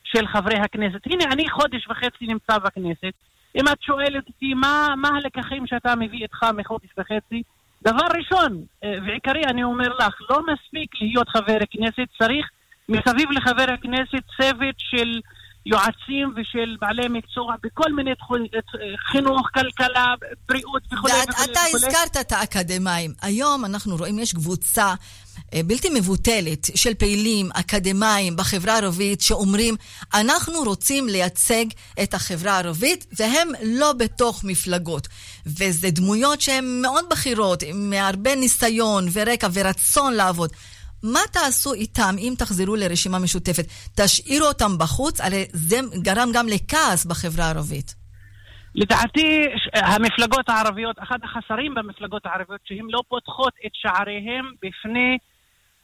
[0.05, 1.07] של חברי הכנסת.
[1.07, 3.15] הנה, אני חודש וחצי נמצא בכנסת.
[3.57, 7.43] אם את שואלת אותי מה, מה הלקחים שאתה מביא איתך מחודש וחצי,
[7.83, 12.47] דבר ראשון אה, ועיקרי אני אומר לך, לא מספיק להיות חבר כנסת, צריך
[12.89, 15.21] מסביב לחבר הכנסת צוות של
[15.67, 18.47] יועצים ושל בעלי מקצוע בכל מיני תחומים,
[19.11, 20.15] חינוך, כלכלה,
[20.49, 21.09] בריאות וכו'.
[21.09, 23.13] ואתה הזכרת את האקדמאים.
[23.23, 24.95] היום אנחנו רואים, יש קבוצה
[25.55, 29.77] אה, בלתי מבוטלת של פעילים אקדמאים בחברה הערבית שאומרים,
[30.15, 31.65] אנחנו רוצים לייצג
[32.03, 35.09] את החברה הערבית, והם לא בתוך מפלגות.
[35.47, 40.51] וזה דמויות שהן מאוד בכירות, עם הרבה ניסיון ורקע ורצון לעבוד.
[41.03, 43.65] מה תעשו איתם אם תחזרו לרשימה משותפת?
[43.97, 45.21] תשאירו אותם בחוץ?
[45.21, 47.95] הרי זה גרם גם לכעס בחברה הערבית.
[48.75, 55.19] לדעתי, המפלגות הערביות, אחד החסרים במפלגות הערביות, שהן לא פותחות את שעריהן בפני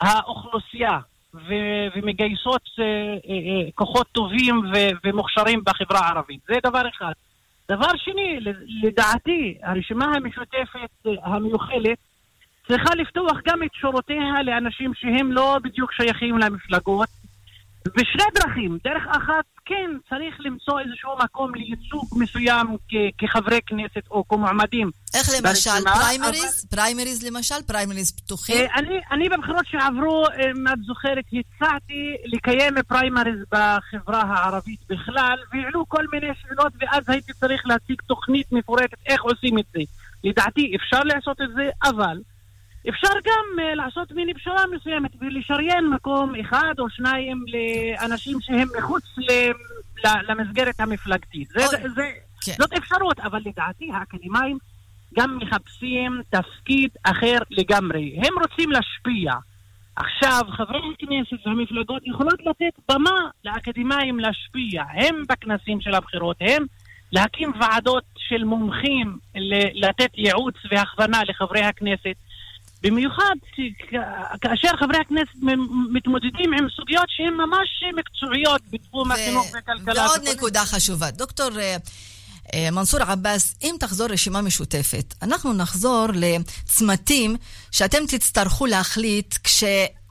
[0.00, 0.98] האוכלוסייה
[1.34, 6.40] ו- ומגייסות אה, אה, אה, כוחות טובים ו- ומוכשרים בחברה הערבית.
[6.48, 7.12] זה דבר אחד.
[7.68, 8.38] דבר שני,
[8.82, 11.98] לדעתי, הרשימה המשותפת המיוחלת
[12.68, 17.08] צריכה לפתוח גם את שורותיה לאנשים שהם לא בדיוק שייכים למפלגות
[17.88, 18.78] בשני דרכים.
[18.84, 24.90] דרך אחת, כן, צריך למצוא איזשהו מקום לייצוג מסוים כ- כחברי כנסת או כמועמדים.
[25.14, 25.70] איך למשל?
[25.94, 26.66] פריימריז?
[26.70, 26.76] אבל...
[26.76, 27.54] פריימריז למשל?
[27.66, 28.56] פריימריז פתוחים?
[28.56, 35.38] אה, אני, אני בבחירות שעברו, אה, אם את זוכרת, הצעתי לקיים פריימריז בחברה הערבית בכלל,
[35.52, 39.80] והעלו כל מיני שאלות, ואז הייתי צריך להציג תוכנית מפורטת איך עושים את זה.
[40.24, 42.18] לדעתי אפשר לעשות את זה, אבל...
[42.88, 49.04] אפשר גם uh, לעשות מיני פשרה מסוימת ולשריין מקום אחד או שניים לאנשים שהם מחוץ
[50.28, 51.48] למסגרת המפלגתית.
[51.48, 52.10] זה, זה, זה,
[52.44, 52.52] כן.
[52.58, 54.58] זאת אפשרות, אבל לדעתי האקדמאים
[55.18, 58.16] גם מחפשים תפקיד אחר לגמרי.
[58.16, 59.32] הם רוצים להשפיע.
[59.96, 64.82] עכשיו, חברי הכנסת והמפלגות יכולות לתת במה לאקדמאים להשפיע.
[64.94, 66.64] הם בכנסים של הבחירות, הם
[67.12, 69.18] להקים ועדות של מומחים,
[69.74, 72.16] לתת ייעוץ והכוונה לחברי הכנסת.
[72.84, 73.34] במיוחד
[74.40, 75.34] כאשר חברי הכנסת
[75.92, 80.06] מתמודדים עם סוגיות שהן ממש מקצועיות בתחום ו- החינוך והכלכלה.
[80.06, 80.32] ועוד וכל...
[80.32, 81.10] נקודה חשובה.
[81.10, 81.88] דוקטור uh,
[82.48, 87.36] uh, מנסור עבאס, אם תחזור רשימה משותפת, אנחנו נחזור לצמתים
[87.70, 89.64] שאתם תצטרכו להחליט כש...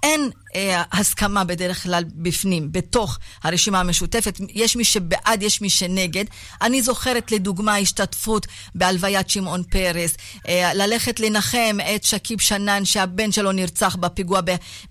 [0.03, 4.39] אין אה, הסכמה בדרך כלל בפנים, בתוך הרשימה המשותפת.
[4.49, 6.25] יש מי שבעד, יש מי שנגד.
[6.61, 10.13] אני זוכרת לדוגמה השתתפות בהלוויית שמעון פרס,
[10.47, 14.39] אה, ללכת לנחם את שכיב שנאן שהבן שלו נרצח בפיגוע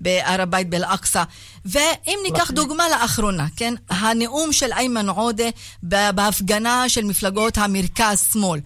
[0.01, 1.22] בהר הבית באל-אקצא.
[1.64, 3.75] ואם ניקח דוגמה לאחרונה, כן?
[3.90, 5.48] הנאום של איימן עודה
[5.83, 8.61] בהפגנה של מפלגות המרכז-שמאל.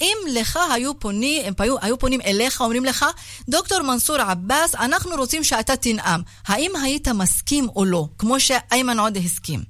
[0.00, 3.04] אם לך היו פונים, הם היו, היו פונים אליך, אומרים לך,
[3.48, 6.20] דוקטור מנסור עבאס, אנחנו רוצים שאתה תנאם.
[6.48, 9.60] האם היית מסכים או לא, כמו שאיימן עודה הסכים?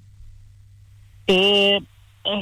[1.31, 1.35] אה,
[2.27, 2.33] אה,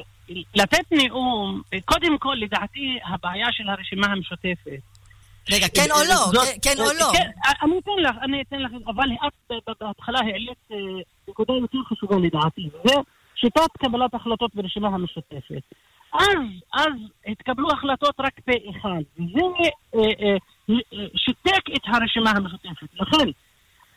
[0.55, 4.81] לתת נאום, קודם כל, לדעתי, הבעיה של הרשימה המשותפת.
[5.51, 6.43] רגע, כן או לא?
[6.63, 7.11] כן או לא?
[7.13, 7.31] כן,
[7.63, 9.09] אני אתן לך, אני אתן לך, אבל
[9.57, 10.77] את בהתחלה העלית אה,
[11.29, 12.95] נקודה יותר חשובה לדעתי, וזה
[13.35, 15.63] שיטת קבלת החלטות ברשימה המשותפת.
[16.13, 16.39] אז,
[16.75, 16.93] אז
[17.27, 19.03] התקבלו החלטות רק פה אחד.
[19.17, 19.41] וזה
[19.95, 20.35] אה, אה,
[20.71, 22.95] אה, שיתק את הרשימה המשותפת.
[22.95, 23.29] לכן,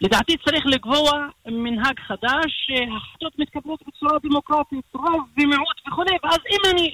[0.02, 6.92] לדעתי צריך לקבוע מנהג חדש, שהחלטות מתקבלות בצורה דמוקרטית, רוב ומיעוט וכו', ואז אם אני...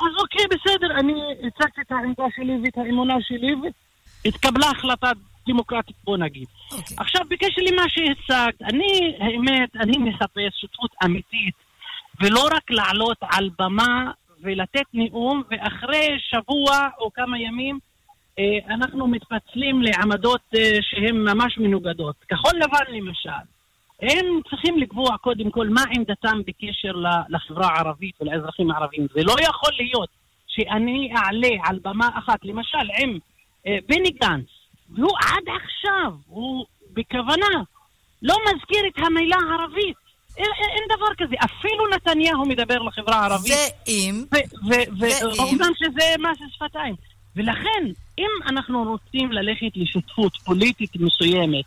[0.00, 1.12] אז אוקיי, בסדר, אני
[1.46, 3.54] הצגתי את העמדה שלי ואת האמונה שלי,
[4.24, 5.10] והתקבלה החלטה
[5.48, 6.46] דמוקרטית, בוא נגיד.
[6.46, 6.74] Okay.
[6.76, 6.96] אוקיי.
[7.00, 11.67] עכשיו, בקשר למה שהצגת, אני, האמת, אני מחפש שותפות אמיתית
[12.20, 17.78] ולא רק לעלות על במה ולתת נאום, ואחרי שבוע או כמה ימים
[18.38, 22.16] אה, אנחנו מתפצלים לעמדות אה, שהן ממש מנוגדות.
[22.28, 23.44] כחול לבן למשל,
[24.02, 26.92] הם צריכים לקבוע קודם כל מה עמדתם בקשר
[27.28, 29.06] לחברה הערבית ולאזרחים הערבים.
[29.14, 30.08] זה לא יכול להיות
[30.46, 33.18] שאני אעלה על במה אחת, למשל עם
[33.66, 34.46] אה, בני גנץ,
[34.90, 37.62] והוא עד עכשיו, הוא בכוונה
[38.22, 40.07] לא מזכיר את המילה ערבית.
[40.38, 41.34] אין, אין דבר כזה.
[41.44, 43.52] אפילו נתניהו מדבר לחברה הערבית.
[43.86, 44.24] ואם?
[44.98, 46.94] ואומנם שזה מס שפתיים.
[47.36, 47.84] ולכן,
[48.18, 51.64] אם אנחנו רוצים ללכת לשותפות פוליטית מסוימת,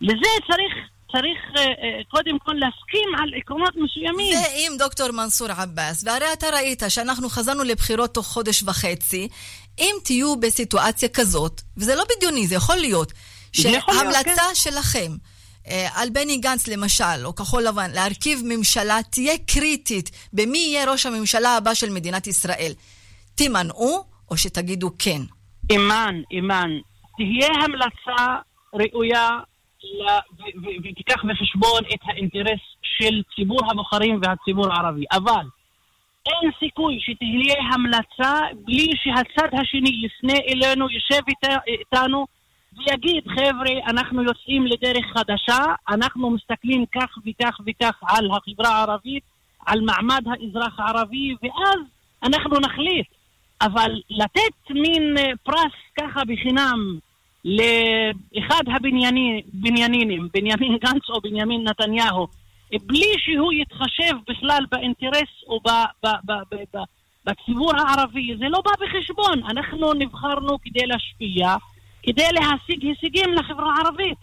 [0.00, 0.74] לזה צריך
[1.12, 1.60] צריך uh, uh,
[2.08, 4.34] קודם כל להסכים על עקרונות מסוימים.
[4.36, 9.28] ואם דוקטור מנסור עבאס, והרי אתה ראית שאנחנו חזרנו לבחירות תוך חודש וחצי,
[9.78, 13.12] אם תהיו בסיטואציה כזאת, וזה לא בדיוני, זה יכול להיות,
[13.52, 14.54] שהמלצה כן.
[14.54, 15.37] שלכם אה,
[15.94, 21.56] על בני גנץ למשל, או כחול לבן, להרכיב ממשלה תהיה קריטית במי יהיה ראש הממשלה
[21.56, 22.72] הבא של מדינת ישראל.
[23.34, 25.20] תימנעו, או שתגידו כן?
[25.70, 26.70] אימן, אימן.
[27.16, 28.36] תהיה המלצה
[28.74, 29.28] ראויה
[30.84, 35.04] ותיקח בחשבון את האינטרס של ציבור הבוחרים והציבור הערבי.
[35.12, 35.46] אבל
[36.26, 41.22] אין סיכוי שתהיה המלצה בלי שהצד השני יפנה אלינו, יושב
[41.66, 42.26] איתנו
[42.78, 49.22] ויגיד, חבר'ה, אנחנו יוצאים לדרך חדשה, אנחנו מסתכלים כך וכך וכך על החברה הערבית,
[49.66, 51.80] על מעמד האזרח הערבי, ואז
[52.22, 53.06] אנחנו נחליט.
[53.60, 56.98] אבל לתת מין אה, פרס ככה בחינם
[57.44, 59.40] לאחד הבניינים,
[60.32, 62.26] בנימין גנץ או בנימין נתניהו,
[62.86, 65.68] בלי שהוא יתחשב בכלל באינטרס או ב,
[66.04, 66.78] ב, ב, ב, ב,
[67.26, 69.42] בציבור הערבי, זה לא בא בחשבון.
[69.50, 71.56] אנחנו נבחרנו כדי להשפיע,
[72.02, 74.18] כדי להשיג הישגים לחברה הערבית.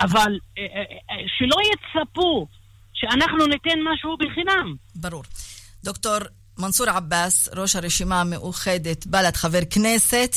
[0.00, 2.46] אבל אה, אה, אה, שלא יצפו
[2.92, 4.74] שאנחנו ניתן משהו בחינם.
[4.94, 5.22] ברור.
[5.84, 6.18] דוקטור
[6.58, 10.36] מנסור עבאס, ראש הרשימה המאוחדת, בל"ד, חבר כנסת,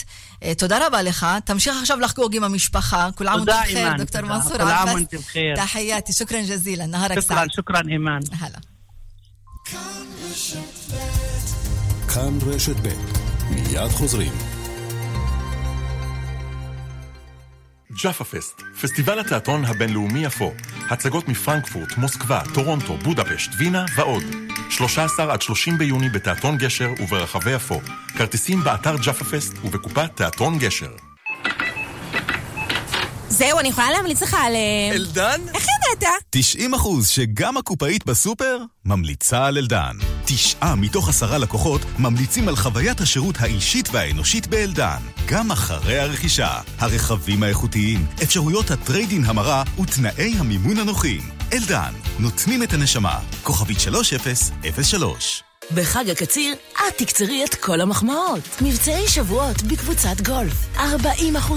[0.58, 1.26] תודה רבה לך.
[1.46, 3.10] תמשיך עכשיו לחגוג עם המשפחה.
[3.16, 3.98] כול עאם תודה, אימאן.
[3.98, 5.14] דוקטור מנסור עבאס.
[5.14, 5.56] בחיר.
[5.56, 7.22] תחייתי, שוכרן ג'זילה, נהרק סעד.
[7.22, 8.20] שוכרן, שוכרן, אימאן.
[8.40, 8.60] הלאה.
[12.14, 12.88] כאן רשת ב'
[13.50, 14.53] מיד חוזרים.
[18.02, 20.54] ג'אפה פסט, פסטיבל התיאטרון הבינלאומי יפו.
[20.90, 24.24] הצגות מפרנקפורט, מוסקבה, טורונטו, בודפשט, וינה ועוד.
[24.70, 27.82] 13 עד 30 ביוני בתיאטרון גשר וברחבי יפו.
[28.18, 31.13] כרטיסים באתר ג'אפה פסט ובקופת תיאטרון גשר.
[33.34, 34.56] זהו, אני יכולה להמליץ לך על...
[34.56, 35.42] אה, אלדן?
[35.54, 36.24] איך ידעת?
[36.30, 39.98] 90 אחוז שגם הקופאית בסופר ממליצה על אלדן.
[40.26, 45.02] תשעה מתוך עשרה לקוחות ממליצים על חוויית השירות האישית והאנושית באלדן.
[45.28, 51.22] גם אחרי הרכישה, הרכבים האיכותיים, אפשרויות ה trade-in המרה ותנאי המימון הנוחים.
[51.54, 53.20] אלדן, נותנים את הנשמה.
[53.44, 58.42] כוכבית 3003 בחג הקציר, את תקצרי את כל המחמאות.
[58.62, 60.78] מבצעי שבועות בקבוצת גולף.
[60.78, 60.80] 40%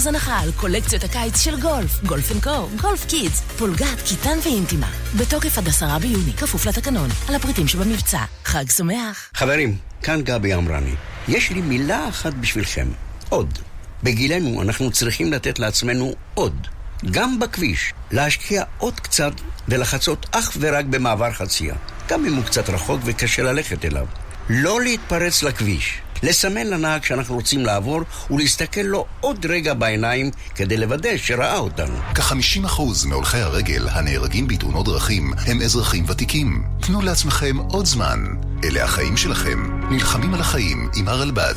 [0.09, 2.05] הנחה על קולקציות הקיץ של גולף.
[2.05, 4.90] גולף אנד קו, גולף קידס, פולגת, קיטן ואינטימה.
[5.19, 7.09] בתוקף עד עשרה ביוני, כפוף לתקנון.
[7.29, 8.25] על הפריטים שבמבצע.
[8.45, 9.31] חג שמח.
[9.35, 10.95] חברים, כאן גבי אמרני.
[11.29, 12.88] יש לי מילה אחת בשבילכם.
[13.29, 13.59] עוד.
[14.03, 16.66] בגילנו אנחנו צריכים לתת לעצמנו עוד.
[17.11, 19.33] גם בכביש, להשקיע עוד קצת
[19.69, 21.75] ולחצות אך ורק במעבר חצייה.
[22.09, 24.07] גם אם הוא קצת רחוק וקשה ללכת אליו.
[24.49, 31.16] לא להתפרץ לכביש, לסמן לנהג שאנחנו רוצים לעבור ולהסתכל לו עוד רגע בעיניים כדי לוודא
[31.16, 31.97] שראה אותנו.
[32.14, 36.64] כ-50% מהולכי הרגל הנהרגים בתאונות דרכים הם אזרחים ותיקים.
[36.81, 38.25] תנו לעצמכם עוד זמן.
[38.64, 39.81] אלה החיים שלכם.
[39.90, 41.55] נלחמים על החיים עם הרלב"ד.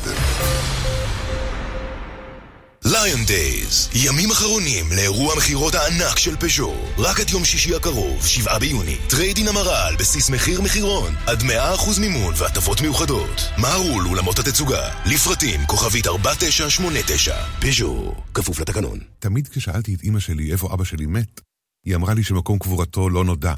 [2.84, 6.74] Lion Days, ימים אחרונים לאירוע מכירות הענק של פז'ו.
[6.98, 8.96] רק עד יום שישי הקרוב, 7 ביוני.
[9.08, 13.40] trade-in המרה על בסיס מחיר מחירון, עד 100% מימון והטבות מיוחדות.
[13.58, 17.36] מהרו לאולמות התצוגה, לפרטים כוכבית 4989.
[17.60, 18.98] פז'ו, כפוף לתקנון.
[19.18, 21.40] תמיד כששאלתי את אמא שלי איפה אבא שלי מת,
[21.86, 23.54] היא אמרה לי שמקום קבורתו לא נודע.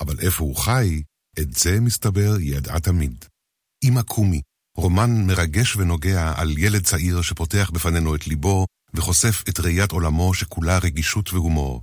[0.00, 1.02] אבל איפה הוא חי,
[1.38, 3.24] את זה, מסתבר, היא ידעה תמיד.
[3.84, 4.40] אמא קומי,
[4.76, 10.78] רומן מרגש ונוגע על ילד צעיר שפותח בפנינו את ליבו וחושף את ראיית עולמו שכולה
[10.78, 11.82] רגישות והומור.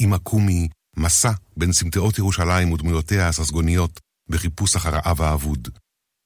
[0.00, 5.68] אמא קומי, מסע בין סמטאות ירושלים ודמויותיה הססגוניות בחיפוש אחר האב האבוד.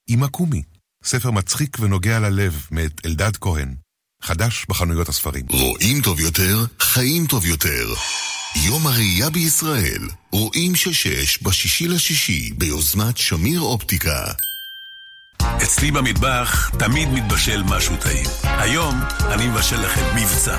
[0.08, 0.62] אמא קומי,
[1.04, 3.74] ספר מצחיק ונוגע ללב מאת אלדד כהן,
[4.22, 5.46] חדש בחנויות הספרים.
[5.50, 7.94] רואים טוב יותר, חיים טוב יותר.
[8.66, 14.24] יום הראייה בישראל, רואים ששש בשישי לשישי ביוזמת שמיר אופטיקה.
[15.42, 18.26] אצלי במטבח תמיד מתבשל משהו טעים.
[18.42, 18.94] היום
[19.32, 20.58] אני מבשל לכם מבצע.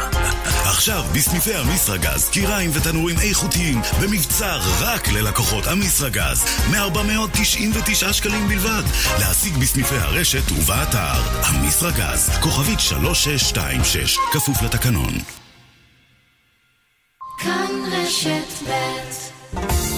[0.65, 8.83] עכשיו בסניפי המסרגז, קיריים ותנורים איכותיים במבצע רק ללקוחות המסרגז מ-499 שקלים בלבד.
[9.19, 15.13] להשיג בסניפי הרשת ובאתר המסרגז, כוכבית 3626, כפוף לתקנון.
[17.39, 19.88] כאן רשת ב'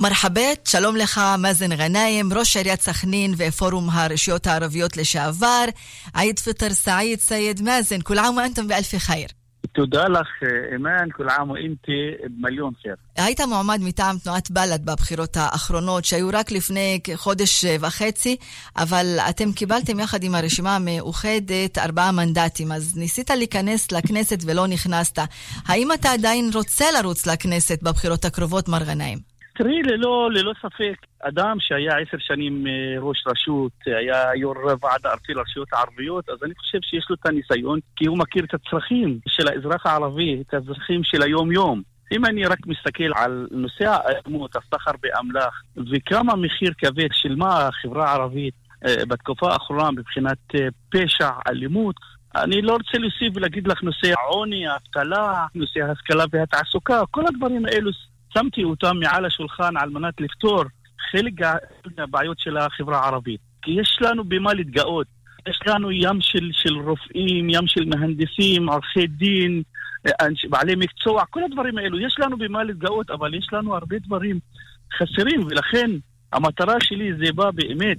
[0.00, 5.64] מרחבאית, שלום לך, מאזן גנאים, ראש עיריית סכנין ופורום הרשויות הערביות לשעבר.
[6.14, 9.28] عيد فطر سعيد سيد מאזן, كل عام وأنتم بألف خير.
[9.72, 10.28] תודה לך,
[10.72, 11.92] אימאן, كل عام وإنتي
[12.24, 12.94] بمليون خير.
[13.16, 18.36] היית מועמד מטעם תנועת בל"ד בבחירות האחרונות, שהיו רק לפני חודש וחצי,
[18.76, 25.18] אבל אתם קיבלתם יחד עם הרשימה המאוחדת ארבעה מנדטים, אז ניסית להיכנס לכנסת ולא נכנסת.
[25.66, 29.27] האם אתה עדיין רוצה לרוץ לכנסת בבחירות הקרובות, מר גנאים?
[29.58, 35.34] תראי, ללא, ללא ספק, אדם שהיה עשר שנים אה, ראש רשות, היה יו"ר ועד הארצי
[35.34, 39.48] לרשויות הערביות, אז אני חושב שיש לו את הניסיון, כי הוא מכיר את הצרכים של
[39.48, 41.82] האזרח הערבי, את הצרכים של היום-יום.
[42.12, 48.54] אם אני רק מסתכל על נושא האלימות, הסחר באמל"ח, וכמה מחיר כבד שילמה החברה הערבית
[48.86, 51.96] אה, בתקופה האחרונה מבחינת אה, פשע, אלימות,
[52.36, 57.90] אני לא רוצה להוסיף ולהגיד לך נושא העוני, האבטלה, נושא ההשכלה והתעסוקה, כל הדברים האלו
[58.38, 60.64] שמתי אותם מעל השולחן על מנת לפתור
[61.10, 61.32] חלק
[61.98, 63.40] מהבעיות של החברה הערבית.
[63.62, 65.06] כי יש לנו במה להתגאות.
[65.48, 69.62] יש לנו ים של, של רופאים, ים של מהנדסים, עורכי דין,
[70.50, 72.00] בעלי מקצוע, כל הדברים האלו.
[72.00, 74.38] יש לנו במה להתגאות, אבל יש לנו הרבה דברים
[74.98, 75.90] חסרים, ולכן
[76.32, 77.96] המטרה שלי זה בא באמת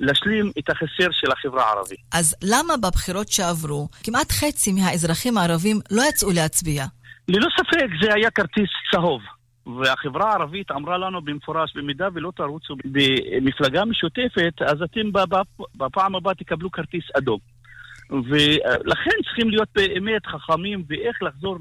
[0.00, 1.98] להשלים את החסר של החברה הערבית.
[2.12, 6.84] אז למה בבחירות שעברו כמעט חצי מהאזרחים הערבים לא יצאו להצביע?
[7.28, 9.20] ללא ספק זה היה כרטיס צהוב.
[9.66, 15.12] והחברה הערבית אמרה לנו במפורש, במידה ולא תרוצו במפלגה משותפת, אז אתם
[15.76, 17.38] בפעם הבאה תקבלו כרטיס אדום.
[18.10, 21.58] ולכן צריכים להיות באמת חכמים ואיך לחזור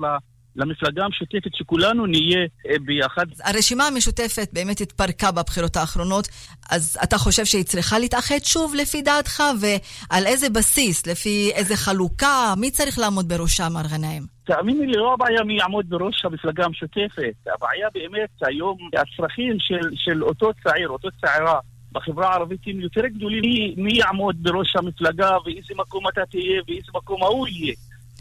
[0.56, 2.40] למפלגה המשותפת שכולנו נהיה
[2.70, 3.26] אה, ביחד.
[3.44, 6.28] הרשימה המשותפת באמת התפרקה בבחירות האחרונות,
[6.72, 12.54] אז אתה חושב שהיא צריכה להתאחד שוב לפי דעתך, ועל איזה בסיס, לפי איזה חלוקה,
[12.58, 14.33] מי צריך לעמוד בראשה, מר גנאים?
[14.44, 17.34] תאמיני לי, לא הבעיה מי יעמוד בראש המפלגה המשותפת.
[17.56, 21.60] הבעיה באמת היום, הצרכים של, של אותו צעיר, אותו צעירה,
[21.92, 26.92] בחברה הערבית הם יותר גדולים מי, מי יעמוד בראש המפלגה ואיזה מקום אתה תהיה ואיזה
[26.96, 27.74] מקום ההוא יהיה.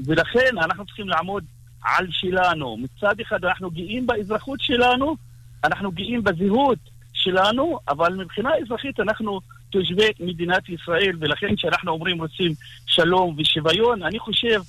[0.07, 1.45] ולכן אנחנו צריכים לעמוד
[1.85, 2.77] על שלנו.
[2.77, 5.17] מצד אחד אנחנו גאים באזרחות שלנו,
[5.65, 6.79] אנחנו גאים בזהות
[7.13, 12.53] שלנו, אבל מבחינה אזרחית אנחנו תושבי מדינת ישראל, ולכן כשאנחנו אומרים רוצים
[12.87, 14.61] שלום ושוויון, אני חושב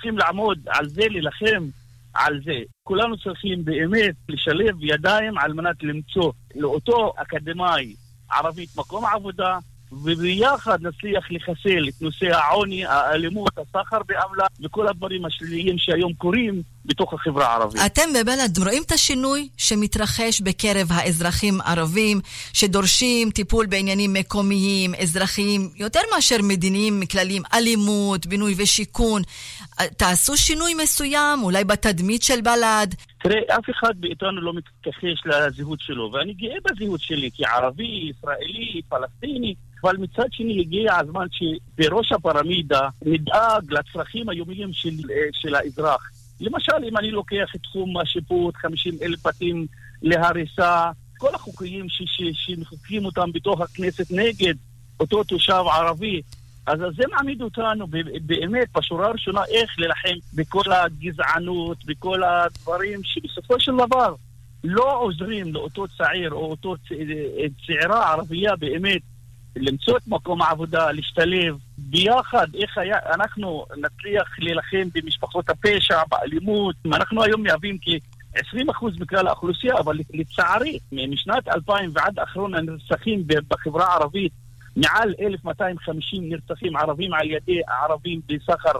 [0.00, 1.68] צריכים לעמוד על זה, להילחם
[2.14, 2.58] על זה.
[2.82, 7.94] כולנו צריכים באמת לשלב ידיים על מנת למצוא לאותו אקדמאי
[8.32, 9.58] ערבית מקום עבודה,
[9.92, 17.14] וביחד נצליח לחסל את נושא העוני, האלימות, הסחר באמל"ח וכל הדברים השליליים שהיום קורים בתוך
[17.14, 17.80] החברה הערבית.
[17.86, 22.20] אתם בבל"ד רואים את השינוי שמתרחש בקרב האזרחים הערבים,
[22.52, 29.22] שדורשים טיפול בעניינים מקומיים, אזרחיים, יותר מאשר מדיניים כלליים, אלימות, בינוי ושיכון.
[29.96, 32.94] תעשו שינוי מסוים, אולי בתדמית של בל"ד.
[33.22, 39.54] תראה, אף אחד מאיתנו לא מתכחש לזהות שלו, ואני גאה בזהות שלי כערבי, ישראלי, פלסטיני.
[39.84, 44.90] אבל מצד שני הגיע הזמן שבראש הפירמידה נדאג לצרכים היומיים של,
[45.32, 46.10] של האזרח.
[46.40, 49.66] למשל, אם אני לוקח את תחום השיפוט, 50 אלף בתים
[50.02, 51.86] להריסה, כל החוקים
[52.32, 54.54] שמחוקקים אותם בתוך הכנסת נגד
[55.00, 56.22] אותו תושב ערבי,
[56.66, 57.86] אז זה מעמיד אותנו
[58.22, 64.14] באמת בשורה הראשונה איך להילחם בכל הגזענות, בכל הדברים שבסופו של דבר
[64.64, 66.74] לא עוזרים לאותו צעיר או אותו
[67.66, 69.00] צעירה ערבייה באמת
[69.56, 76.76] למצוא את מקום העבודה, להשתלב ביחד, איך היה, אנחנו נצליח להילחם במשפחות הפשע, באלימות.
[76.86, 84.32] אנחנו היום מהווים כ-20% מכלל האוכלוסייה, אבל לצערי, משנת 2000 ועד אחרון הנרצחים בחברה הערבית,
[84.76, 88.72] מעל 1,250 נרצחים ערבים על ידי ערבים בסחר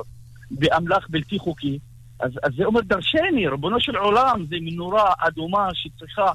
[0.51, 1.79] באמל"ח בלתי חוקי.
[2.21, 6.33] אז, אז זה אומר דרשני, ריבונו של עולם, זה מנורה אדומה שצריכה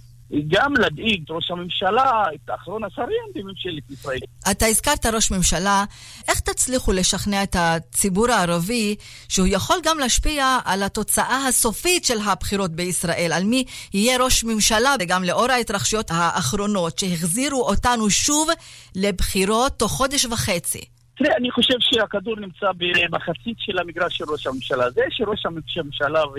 [0.48, 4.20] גם להדאיג את ראש הממשלה, את אחרון השרים בממשלת ישראל.
[4.52, 5.84] אתה הזכרת ראש ממשלה,
[6.28, 8.96] איך תצליחו לשכנע את הציבור הערבי
[9.30, 13.64] שהוא יכול גם להשפיע על התוצאה הסופית של הבחירות בישראל, על מי
[13.94, 18.50] יהיה ראש ממשלה, וגם לאור ההתרחשויות האחרונות שהחזירו אותנו שוב
[18.96, 20.82] לבחירות תוך חודש וחצי?
[21.18, 24.90] תראה, אני חושב שהכדור נמצא במחצית של המגרש של ראש הממשלה.
[24.90, 26.34] זה שראש הממשלה ו...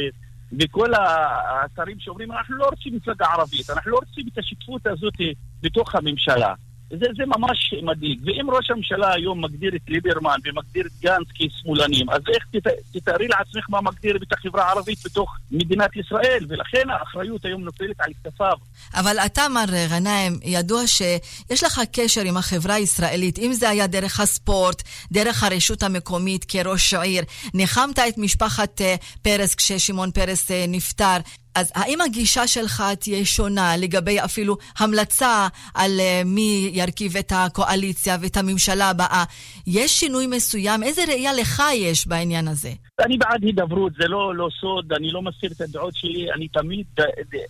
[0.52, 5.14] וכל השרים שאומרים, אנחנו לא רוצים מפלגה ערבית, אנחנו לא רוצים את השותפות הזאת
[5.62, 6.54] בתוך הממשלה.
[6.90, 8.20] זה, זה ממש מדאיג.
[8.24, 12.62] ואם ראש הממשלה היום מגדיר את ליברמן ומגדיר את גנץ כשמאלנים, אז איך
[12.92, 16.46] תתארי לעצמך מה מגדיר את החברה הערבית בתוך מדינת ישראל?
[16.48, 18.56] ולכן האחריות היום נופלת על כתפיו.
[18.94, 24.20] אבל אתה, מר גנאים, ידוע שיש לך קשר עם החברה הישראלית, אם זה היה דרך
[24.20, 24.82] הספורט,
[25.12, 27.22] דרך הרשות המקומית כראש עיר.
[27.54, 31.16] ניחמת את משפחת אה, פרס כששמעון פרס אה, נפטר.
[31.56, 38.16] אז האם הגישה שלך תהיה שונה לגבי אפילו המלצה על uh, מי ירכיב את הקואליציה
[38.22, 39.24] ואת הממשלה הבאה?
[39.66, 40.82] יש שינוי מסוים?
[40.82, 42.70] איזה ראייה לך יש בעניין הזה?
[43.00, 46.86] אני בעד הידברות, זה לא, לא סוד, אני לא מסתיר את הדעות שלי, אני תמיד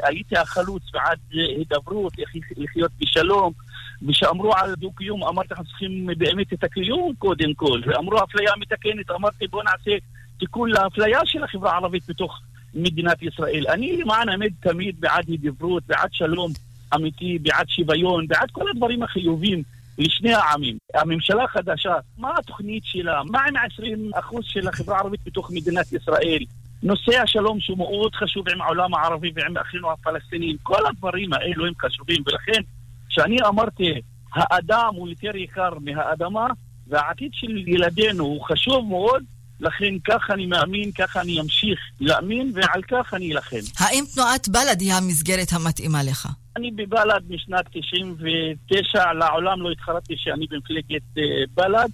[0.02, 2.12] הייתי החלוץ בעד הידברות,
[2.56, 3.52] לחיות בשלום.
[4.08, 7.80] וכשאמרו על דו-קיום, אמרתי, אנחנו צריכים באמת את הקיום קודם כל.
[7.86, 9.90] ואמרו אפליה מתקנת, אמרתי, בואו נעשה
[10.38, 12.40] תיקון לאפליה של החברה הערבית בתוך
[12.76, 13.64] מדינת ישראל.
[13.68, 16.52] אני למען האמת תמיד בעד הידברות, בעד שלום
[16.94, 19.62] אמיתי, בעד שוויון, בעד כל הדברים החיובים
[19.98, 20.78] לשני העמים.
[20.94, 23.22] הממשלה החדשה, מה התוכנית שלה?
[23.24, 23.56] מה עם
[24.14, 26.38] 20% של החברה הערבית בתוך מדינת ישראל?
[26.82, 31.72] נושא השלום שהוא מאוד חשוב עם העולם הערבי ועם אחינו הפלסטינים, כל הדברים האלו הם
[31.80, 32.60] חשובים, ולכן
[33.08, 34.00] כשאני אמרתי
[34.34, 36.46] האדם הוא יותר יקר מהאדמה,
[36.86, 39.24] והעתיד של ילדינו הוא חשוב מאוד,
[39.60, 43.56] לכן כך אני מאמין, כך אני אמשיך להאמין, ועל כך אני אלחם.
[43.78, 46.28] האם תנועת בל"ד היא המסגרת המתאימה לך?
[46.56, 51.22] אני בבל"ד משנת 99, לעולם לא התחרטתי שאני במפלגת אה,
[51.54, 51.90] בל"ד,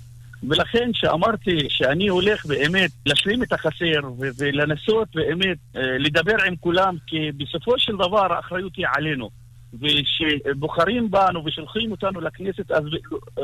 [0.49, 4.01] ולכן כשאמרתי שאני הולך באמת להשלים את החסר
[4.39, 9.42] ולנסות באמת אה, לדבר עם כולם, כי בסופו של דבר האחריות היא עלינו.
[9.81, 12.85] וכשבוחרים בנו ושולחים אותנו לכנסת, אז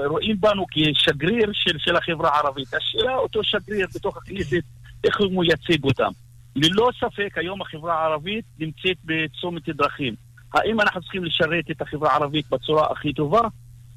[0.07, 2.75] רואים בנו כשגריר של, של החברה הערבית.
[2.75, 4.63] השאלה, אותו שגריר בתוך הכנסת,
[5.05, 6.11] איך הוא מייצג אותם.
[6.57, 10.15] ללא ספק, היום החברה הערבית נמצאת בצומת דרכים.
[10.55, 13.43] האם אנחנו צריכים לשרת את החברה הערבית בצורה הכי טובה,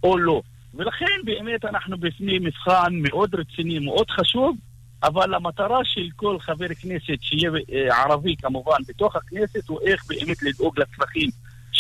[0.04, 0.42] או לא?
[0.74, 4.58] ולכן באמת אנחנו בפני מבחן מאוד רציני, מאוד חשוב,
[5.04, 10.44] אבל המטרה של כל חבר כנסת שיהיה אה, ערבי כמובן בתוך הכנסת הוא איך באמת
[10.44, 11.30] לדאוג לצרכים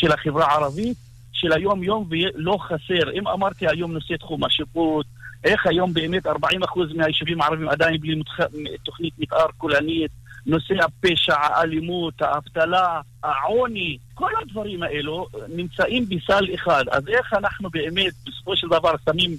[0.02, 0.97] של החברה הערבית,
[1.34, 3.12] של היום-יום, ולא חסר.
[3.14, 5.06] אם אמרתי היום נושא תחום השיפוט,
[5.43, 6.30] איך היום באמת 40%
[6.95, 8.39] מהיישובים הערביים עדיין בלי מתח...
[8.84, 10.12] תוכנית מתאר כוללנית,
[10.45, 16.84] נושא הפשע, האלימות, האבטלה, העוני, כל הדברים האלו נמצאים בסל אחד.
[16.91, 19.32] אז איך אנחנו באמת בסופו של דבר שמים,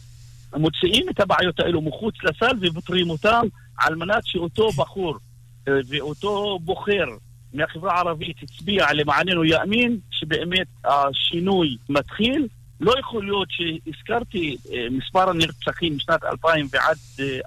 [0.56, 3.42] מוציאים את הבעיות האלו מחוץ לסל ופותרים אותם
[3.78, 5.18] על מנת שאותו בחור
[5.68, 7.04] אה, ואותו בוחר
[7.55, 12.48] מהחברה הערבית הצביע למעננו יאמין שבאמת השינוי מתחיל.
[12.80, 14.57] לא יכול להיות שהזכרתי
[14.90, 16.96] מספר הנרצחים משנת 2000 ועד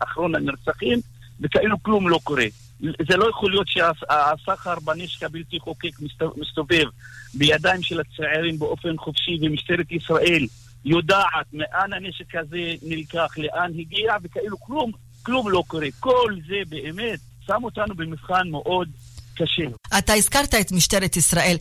[0.03, 0.99] אחרון הנרצחים
[1.41, 2.45] וכאילו כלום לא קורה.
[2.80, 5.91] זה לא יכול להיות שהסחר בנשק הבלתי חוקק
[6.38, 6.86] מסתובב
[7.34, 10.45] בידיים של הצעירים באופן חופשי ומשטרת ישראל
[10.86, 14.91] יודעת מאן הנשק הזה נלקח, לאן הגיע וכאילו כלום,
[15.24, 15.88] כלום לא קורה.
[15.99, 18.89] כל זה באמת שם אותנו במבחן מאוד
[19.36, 19.97] קשה.
[19.97, 21.57] אתה הזכרת את משטרת ישראל.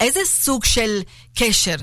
[0.00, 1.00] איזה סוג של
[1.38, 1.76] קשר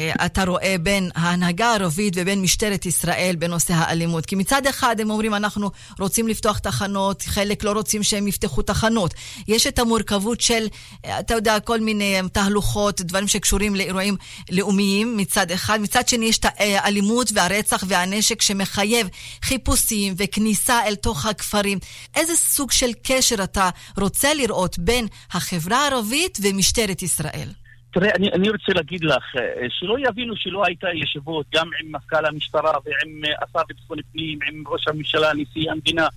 [0.00, 4.26] אתה רואה בין ההנהגה הערבית ובין משטרת ישראל בנושא האלימות.
[4.26, 9.14] כי מצד אחד הם אומרים, אנחנו רוצים לפתוח תחנות, חלק לא רוצים שהם יפתחו תחנות.
[9.48, 10.66] יש את המורכבות של,
[11.04, 14.16] אה, אתה יודע, כל מיני תהלוכות, דברים שקשורים לאירועים
[14.50, 15.80] לאומיים מצד אחד.
[15.80, 19.08] מצד שני יש את האלימות והרצח והנשק שמחייב
[19.42, 21.78] חיפושים וכניסה אל תוך הכפרים.
[22.16, 27.61] איזה סוג של קשר אתה רוצה לראות בין החברה הערבית ומשטרת ישראל?
[27.92, 32.26] תראה, אני, אני רוצה להגיד לך, אה, שלא יבינו שלא הייתה ישיבות גם עם מפכ"ל
[32.26, 36.08] המשטרה ועם אה, השר לביטחון פנים, עם ראש הממשלה, נשיא המדינה,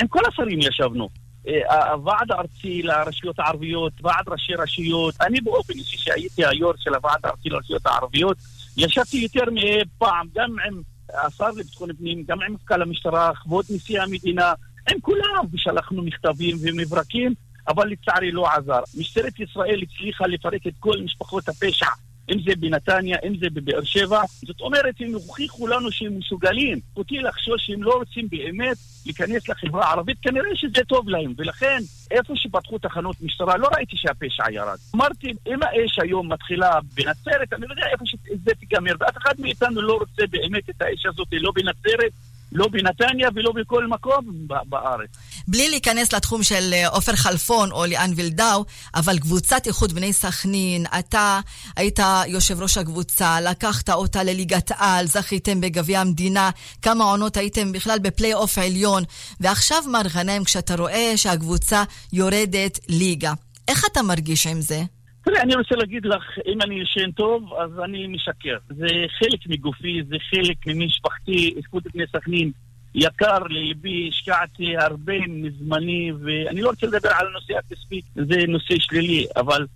[0.00, 1.08] עם כל השרים ישבנו.
[1.48, 7.20] אה, הוועד הארצי לרשויות הערביות, ועד ראשי רשויות, אני באופן אישי שהייתי היו"ר של הוועד
[7.24, 8.36] הארצי לרשויות הערביות,
[8.76, 10.82] ישבתי יותר מפעם, גם עם
[11.26, 14.52] השר לביטחון פנים, גם עם מפכ"ל המשטרה, כבוד נשיא המדינה,
[14.90, 17.34] עם כולם, ושלחנו מכתבים ומברקים.
[17.68, 18.80] אבל לצערי לא עזר.
[18.98, 21.86] משטרת ישראל הצליחה לפרק את כל משפחות הפשע,
[22.30, 24.22] אם זה בנתניה, אם זה בבאר שבע.
[24.46, 26.78] זאת אומרת, הם הוכיחו לנו שהם מסוגלים.
[26.96, 31.34] אותי לחשוש שהם לא רוצים באמת להיכנס לחברה הערבית, כנראה שזה טוב להם.
[31.36, 31.78] ולכן,
[32.10, 34.78] איפה שפתחו תחנות משטרה, לא ראיתי שהפשע ירד.
[34.96, 39.82] אמרתי, אם האש היום מתחילה בנצרת, אני לא יודע איפה שזה תיגמר, ואף אחד מאיתנו
[39.82, 42.12] לא רוצה באמת את האש הזאת, לא בנצרת
[42.52, 44.24] לא בנתניה ולא בכל מקום
[44.68, 45.10] בארץ.
[45.48, 48.64] בלי להיכנס לתחום של אה, עופר חלפון או ליאן וילדאו,
[48.94, 51.40] אבל קבוצת איחוד בני סכנין, אתה
[51.76, 56.50] היית יושב ראש הקבוצה, לקחת אותה לליגת על, זכיתם בגביע המדינה,
[56.82, 59.02] כמה עונות הייתם בכלל בפלייאוף עליון,
[59.40, 63.32] ועכשיו מר גנאים, כשאתה רואה שהקבוצה יורדת ליגה,
[63.68, 64.82] איך אתה מרגיש עם זה?
[65.24, 68.56] תראה, אני רוצה להגיד לך, אם אני ישן טוב, אז אני משקר.
[68.68, 68.86] זה
[69.18, 72.50] חלק מגופי, זה חלק ממשפחתי, איכות בני סכנין.
[72.94, 79.26] יקר לליבי, השקעתי הרבה מזמני, ואני לא רוצה לדבר על הנושא הכספי, זה נושא שלילי,
[79.36, 79.66] אבל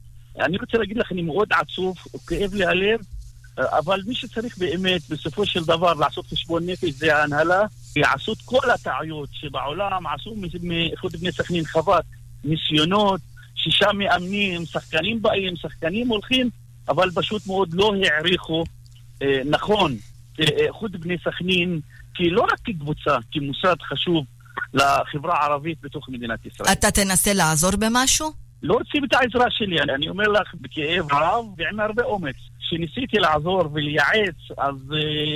[0.40, 1.96] אני רוצה להגיד לך, אני מאוד עצוב,
[2.28, 3.00] כואב לי הלב,
[3.58, 7.62] אבל מי שצריך באמת, בסופו של דבר, לעשות חשבון נפש זה ההנהלה,
[7.96, 12.04] יעשו את כל הטעויות שבעולם, עשו מאיחוד בני סכנין חוות
[12.44, 13.20] ניסיונות,
[13.70, 16.50] שישה מאמנים, שחקנים באים, שחקנים הולכים,
[16.88, 18.64] אבל פשוט מאוד לא העריכו
[19.22, 19.96] אה, נכון
[20.38, 21.80] איחוד אה, בני סכנין,
[22.14, 24.24] כי לא רק כקבוצה, כמוסד חשוב
[24.74, 26.72] לחברה הערבית בתוך מדינת ישראל.
[26.72, 28.32] אתה תנסה לעזור במשהו?
[28.62, 32.36] לא רוצים את העזרה שלי, אני אומר לך בכאב רב ועם הרבה אומץ.
[32.60, 34.74] כשניסיתי לעזור ולייעץ, אז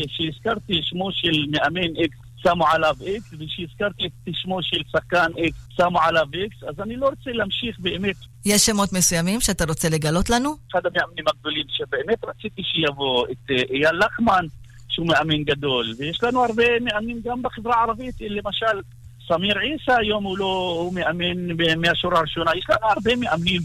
[0.08, 5.76] כשהזכרתי אה, שמו של מאמן איקס שמו עליו איקס, וכשהזכרתי את שמו של שחקן איקס,
[5.76, 8.16] שמו עליו איקס, אז אני לא רוצה להמשיך באמת.
[8.44, 10.56] יש שמות מסוימים שאתה רוצה לגלות לנו?
[10.70, 14.46] אחד המאמנים הגדולים שבאמת רציתי שיבוא, את אה, אייל לחמן,
[14.88, 18.80] שהוא מאמין גדול, ויש לנו הרבה מאמנים גם בחברה הערבית, למשל,
[19.28, 23.60] סמיר עיסא היום הוא לא, הוא מאמן מהשורה הראשונה, יש לנו הרבה מאמנים.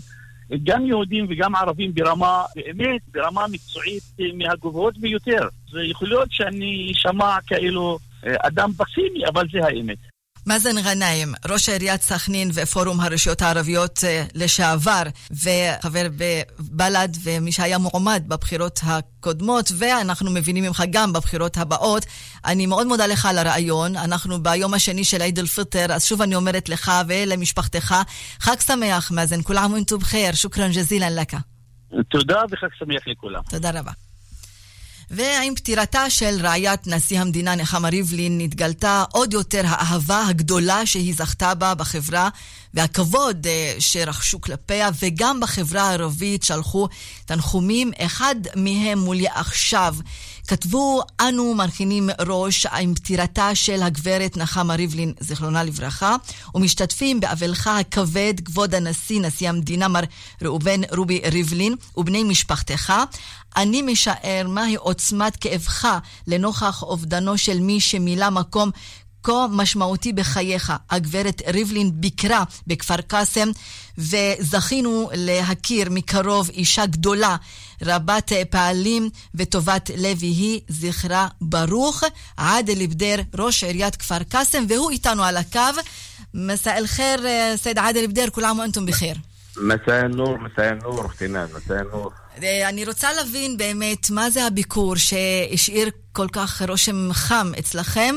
[0.64, 5.48] גם יהודים וגם ערבים ברמה, באמת, ברמה מקצועית אה, מהגבוהות ביותר.
[5.72, 8.00] זה יכול להיות שאני אשמע כאילו
[8.40, 9.98] אדם פסימי, אבל זה האמת.
[10.48, 18.24] מאזן גנאים, ראש עיריית סכנין ופורום הרשויות הערביות אה, לשעבר, וחבר בבל"ד ומי שהיה מועמד
[18.28, 22.06] בבחירות הקודמות, ואנחנו מבינים ממך גם בבחירות הבאות.
[22.46, 23.96] אני מאוד מודה לך על הרעיון.
[23.96, 27.96] אנחנו ביום השני של עיד אל-פיטר, אז שוב אני אומרת לך ולמשפחתך,
[28.40, 31.38] חג שמח, מאזן, כול עאם ואנתו בחיר, שוכרן ג'זילן לקה.
[32.10, 33.42] תודה וחג שמח לכולם.
[33.50, 33.92] תודה רבה.
[35.12, 41.54] ועם פטירתה של רעיית נשיא המדינה נחמה ריבלין נתגלתה עוד יותר האהבה הגדולה שהיא זכתה
[41.54, 42.30] בה בחברה
[42.74, 46.88] והכבוד אה, שרכשו כלפיה וגם בחברה הערבית שלחו
[47.26, 49.96] תנחומים, אחד מהם מולי עכשיו.
[50.48, 56.16] כתבו, אנו מרכינים ראש עם פטירתה של הגברת נחמה ריבלין, זיכרונה לברכה,
[56.56, 60.04] ומשתתפים באבלך הכבד, כבוד הנשיא, נשיא המדינה, מר
[60.42, 62.94] ראובן רובי ריבלין, ובני משפחתך.
[63.58, 65.88] אני משער מהי עוצמת כאבך
[66.28, 68.72] לנוכח אובדנו של מי שמילא מקום
[69.24, 70.74] כה משמעותי בחייך.
[70.90, 73.50] הגברת ריבלין ביקרה בכפר קאסם
[73.98, 77.36] וזכינו להכיר מקרוב אישה גדולה,
[77.82, 82.04] רבת פעלים וטובת לב היא, זכרה ברוך.
[82.38, 85.82] עאדל בדר, ראש עיריית כפר קאסם, והוא איתנו על הקו.
[86.34, 89.16] מסא אל-חיר, סייד עאדל בדר, כולם ואנתום בחיר.
[89.58, 92.12] מסא א-נור, מסא א-נור, אוכתינן, מסא א-נור.
[92.70, 98.16] אני רוצה להבין באמת מה זה הביקור שהשאיר כל כך רושם חם אצלכם.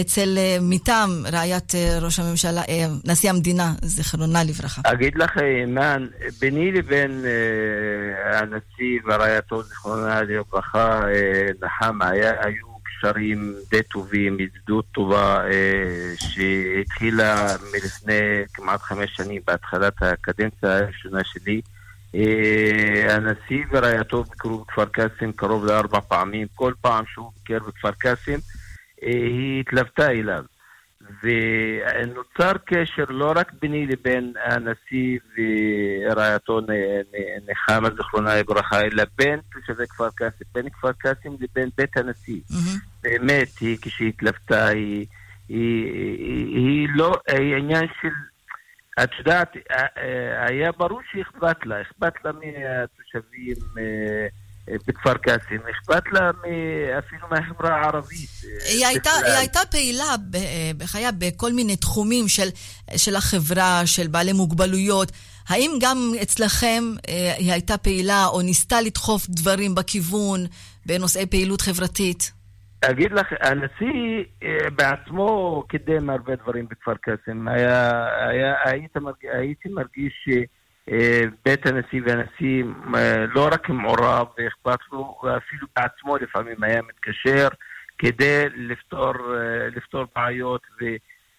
[0.00, 2.62] אצל מטעם רעיית ראש הממשלה,
[3.04, 4.80] נשיא המדינה, זיכרונה לברכה.
[4.84, 6.06] אגיד לך, אימן,
[6.40, 7.24] ביני לבין
[8.32, 11.00] הנשיא ורעייתו, זיכרונה לברכה,
[11.62, 15.42] נחמה, היו קשרים די טובים, ידידות טובה,
[16.18, 21.60] שהתחילה מלפני כמעט חמש שנים, בהתחלת הקדנציה הראשונה שלי.
[23.08, 28.38] הנשיא ורעייתו ביקרו בכפר קאסם קרוב לארבע פעמים, כל פעם שהוא ביקר בכפר קאסם
[29.00, 30.44] היא התלוותה אליו.
[31.22, 35.18] ונוצר קשר לא רק ביני לבין הנשיא
[36.10, 36.60] ורעייתו
[37.48, 42.40] נחמה זיכרונה לברכה, אלא בין תושבי כפר קאסם, בין כפר קאסם לבין בית הנשיא.
[42.50, 42.78] Mm-hmm.
[43.02, 45.06] באמת, היא כשהיא התלוותה, היא,
[45.48, 48.08] היא, היא, היא לא, היא עניין של...
[49.04, 49.52] את יודעת,
[50.48, 53.56] היה ברור שאכפת לה, אכפת לה מהתושבים
[54.86, 56.30] בכפר קאסם, אכפת לה
[56.98, 58.30] אפילו מהחברה הערבית.
[58.68, 60.14] היא הייתה, היא הייתה פעילה
[60.76, 62.48] בחייה בכל מיני תחומים של,
[62.96, 65.12] של החברה, של בעלי מוגבלויות.
[65.48, 66.84] האם גם אצלכם
[67.38, 70.46] היא הייתה פעילה או ניסתה לדחוף דברים בכיוון
[70.86, 72.32] בנושאי פעילות חברתית?
[72.84, 74.24] אגיד לך, הנשיא
[74.76, 77.48] בעצמו קידם הרבה דברים בכפר קאסם.
[77.48, 82.64] היה, היה, הייתי, מרגיש, הייתי מרגיש שבית הנשיא והנשיא
[83.34, 87.48] לא רק מעורב ואכפת לו, אפילו בעצמו לפעמים היה מתקשר
[87.98, 89.12] כדי לפתור,
[89.76, 90.62] לפתור בעיות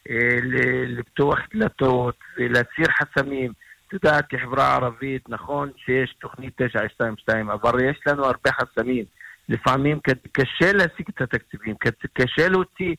[0.10, 3.52] ולפתוח דלתות ולהסיר חסמים.
[3.88, 9.06] את יודעת, כחברה ערבית, נכון שיש תוכנית 922, אבל יש לנו הרבה חסמים.
[9.50, 10.00] לפעמים
[10.32, 11.76] קשה להשיג את התקציבים,
[12.14, 12.96] קשה להוציא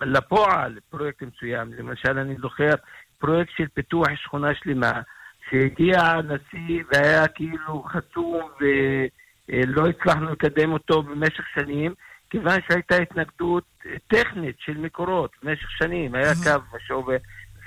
[0.00, 1.72] לפועל פרויקט מסוים.
[1.78, 2.70] למשל, אני זוכר
[3.18, 5.00] פרויקט של פיתוח שכונה שלמה,
[5.50, 11.94] שהגיע הנשיא והיה כאילו חתום ולא הצלחנו לקדם אותו במשך שנים,
[12.30, 13.64] כיוון שהייתה התנגדות
[14.06, 17.08] טכנית של מקורות במשך שנים, היה קו משוב,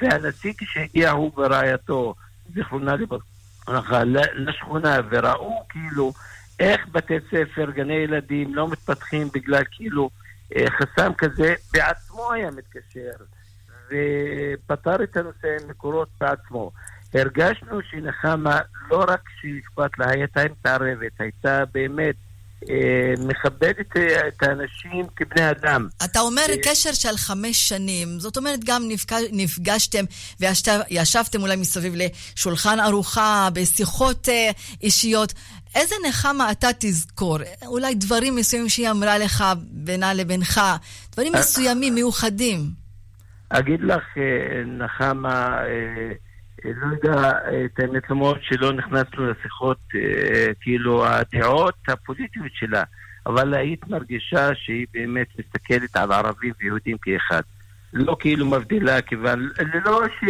[0.01, 2.16] והנשיא כשהגיע הוא ורעייתו,
[2.53, 4.03] זיכרונה לברכה,
[4.34, 6.14] לשכונה, וראו כאילו
[6.60, 10.10] איך בתי ספר, גני ילדים לא מתפתחים בגלל כאילו
[10.70, 13.12] חסם כזה, בעצמו היה מתקשר
[13.88, 16.72] ופתר את הנושא עם מקורות בעצמו.
[17.14, 18.60] הרגשנו שנחמה
[18.91, 22.16] לא רק שאכפת לה, הייתה מתערבת, הייתה באמת
[22.70, 23.97] אה, מכבדת
[24.28, 25.88] את האנשים כבני אדם.
[26.06, 30.06] אתה אומר אה, קשר של חמש שנים, זאת אומרת גם נפגש, נפגשתם
[30.39, 34.51] וישבתם אולי מסביב לשולחן ארוחה, בשיחות אה,
[34.82, 35.34] אישיות.
[35.76, 37.38] איזה נחמה אתה תזכור?
[37.65, 40.61] אולי דברים מסוימים שהיא אמרה לך בינה לבינך,
[41.11, 42.59] דברים מסוימים, מיוחדים.
[43.49, 44.03] אגיד לך,
[44.65, 45.59] נחמה,
[46.65, 47.32] לא יודע
[47.65, 49.78] את האמת למרות שלא נכנסנו לשיחות,
[50.61, 52.84] כאילו הדעות הפוליטיות שלה,
[53.26, 57.41] אבל היית מרגישה שהיא באמת מסתכלת על ערבים ויהודים כאחד.
[57.93, 59.49] לא כאילו מבדילה, כיוון,
[59.86, 60.23] לא ש...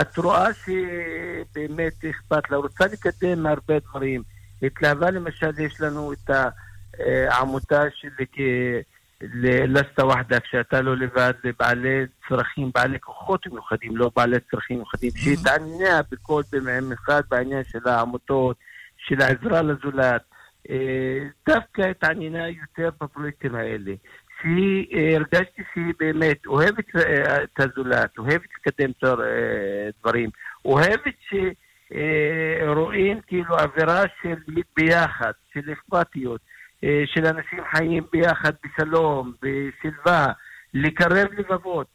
[0.00, 4.22] את רואה שבאמת אכפת לה, רוצה לקדם הרבה דברים.
[4.62, 6.30] התלהבה למשל, יש לנו את
[7.00, 8.08] העמותה של
[9.68, 16.00] לסטה וחדה, כשאתה לא לבד, לבעלי צרכים, בעלי כוחות מיוחדים, לא בעלי צרכים מיוחדים, שהתעניינה
[16.10, 18.56] בכל, במיוחד בעניין של העמותות,
[18.96, 20.22] של העזרה לזולת.
[21.48, 23.92] דווקא התעניינה יותר בפרויקטים האלה.
[24.42, 30.30] שהרגשתי שהיא באמת אוהבת אה, את הזולת, אוהבת לקדם אה, דברים,
[30.64, 31.14] אוהבת
[31.92, 34.34] שרואים כאילו אווירה של
[34.76, 36.40] ביחד, של אכפתיות,
[36.82, 40.26] של אנשים חיים ביחד בשלום, בשלווה,
[40.74, 41.86] לקרב לבבות.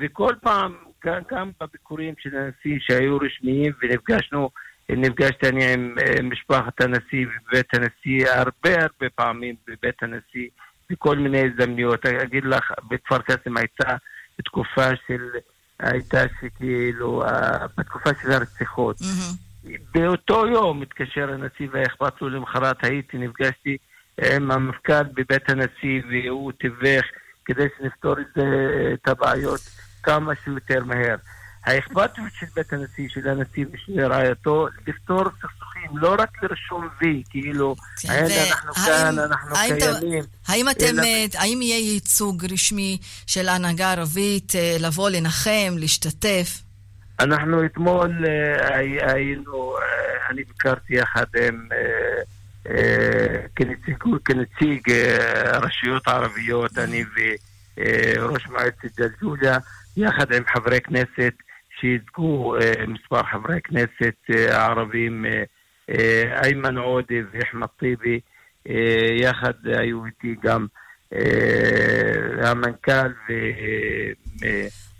[0.00, 0.74] וכל פעם,
[1.04, 4.50] גם בביקורים של הנשיא שהיו רשמיים ונפגשנו
[4.88, 10.48] נפגשתי אני עם משפחת הנשיא בבית הנשיא הרבה הרבה פעמים בבית הנשיא
[10.90, 12.06] בכל מיני הזדמנויות.
[12.06, 13.96] אגיד לך, בכפר קאסם הייתה
[14.44, 15.22] תקופה של,
[15.80, 17.22] הייתה שכאילו,
[17.78, 18.96] בתקופה של הרציחות.
[19.00, 19.48] Mm-hmm.
[19.94, 23.76] באותו יום התקשר הנשיא והיה אכפת לו למחרת, הייתי, נפגשתי
[24.34, 27.06] עם המפכ"ל בבית הנשיא והוא תיווך
[27.44, 28.14] כדי שנפתור
[28.94, 29.60] את הבעיות
[30.02, 31.16] כמה שיותר מהר.
[31.64, 37.76] האכפתיות של בית הנשיא, של הנשיא ושל רעייתו, לפתור סכסוכים, לא רק לרשום וי, כאילו,
[38.02, 40.24] כן, הנה אנחנו כאן, אנחנו האם קיימים.
[40.48, 41.02] האם אתם, אלא...
[41.02, 46.62] אה, האם יהיה ייצוג רשמי של ההנהגה הערבית אה, לבוא לנחם, להשתתף?
[47.20, 48.78] אנחנו אתמול אה,
[49.12, 49.74] היינו,
[50.30, 51.68] אני ביקרתי יחד עם...
[53.56, 54.80] כנציג, כנציג
[55.44, 57.04] הרשויות הערביות, אני
[57.76, 59.58] וראש מועצת ג'לג'וליה,
[59.96, 61.32] יחד עם חברי כנסת
[61.80, 62.54] שייצגו
[62.88, 64.14] מספר חברי כנסת
[64.52, 65.24] ערבים,
[66.42, 68.20] איימן עודה ואחמד טיבי,
[69.20, 70.66] יחד היו איתי גם
[72.42, 73.12] המנכ"ל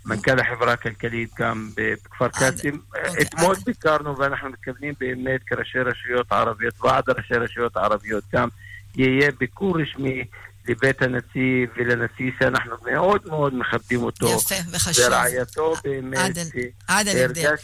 [0.05, 2.69] ומנכ"ל החברה הכלכלית גם בכפר קאסם.
[2.97, 8.47] אוקיי, אתמול ביקרנו ואנחנו מתכוונים באמת כראשי רשויות ערביות, ועד ראשי רשויות ערביות גם,
[8.95, 10.23] יהיה ביקור רשמי
[10.67, 14.29] לבית הנשיא ולנשיא שאנחנו מאוד מאוד מכבדים אותו.
[14.37, 15.05] יפה וחשוב.
[15.07, 16.17] ורעייתו באמת.
[16.17, 16.41] עדל,
[16.87, 17.55] עדל הבדל.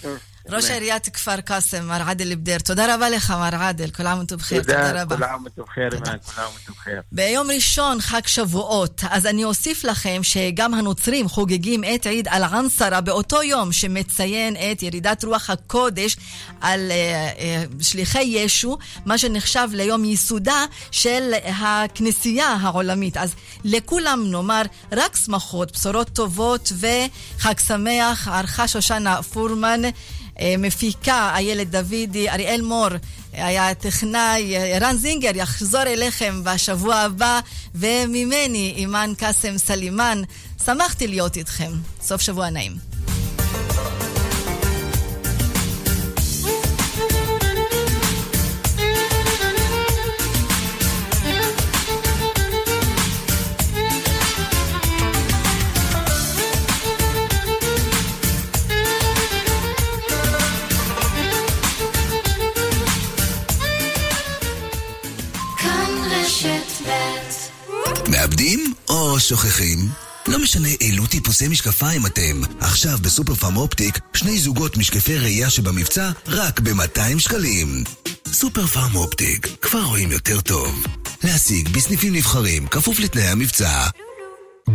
[0.50, 2.60] ראש עיריית כפר קאסם, מר עדל בדיר.
[2.60, 3.90] תודה רבה לך, מר עדל.
[3.90, 5.18] כל עام ואתם בחיר, תודה רבה.
[5.18, 5.96] כל עام ואתם בחיר, כל
[6.42, 7.02] עام ואתם בחיר.
[7.12, 13.44] ביום ראשון חג שבועות, אז אני אוסיף לכם שגם הנוצרים חוגגים את עיד אל-ענסרה באותו
[13.44, 16.18] יום שמציין את ירידת רוח הקודש
[16.62, 23.18] על uh, uh, שליחי ישו, מה שנחשב ליום ייסודה של הכנסייה העולמית.
[23.18, 29.82] אז לכולם נאמר רק שמחות, בשורות טובות וחג שמח, ערכה שושנה פורמן.
[30.40, 32.88] אה, מפיקה איילת דוידי, אריאל מור
[33.34, 37.40] היה טכנאי, רן זינגר יחזור אליכם בשבוע הבא,
[37.76, 40.22] וממני, אימאן קאסם סלימאן,
[40.66, 41.72] שמחתי להיות איתכם.
[42.02, 42.72] סוף שבוע נעים.
[68.36, 69.80] מאבדים או שוכחים?
[70.28, 76.12] לא משנה אילו טיפוסי משקפיים אתם, עכשיו בסופר פארם אופטיק, שני זוגות משקפי ראייה שבמבצע
[76.28, 77.84] רק ב-200 שקלים.
[78.28, 80.86] סופר פארם אופטיק, כבר רואים יותר טוב.
[81.24, 83.88] להשיג בסניפים נבחרים, כפוף לתנאי המבצע.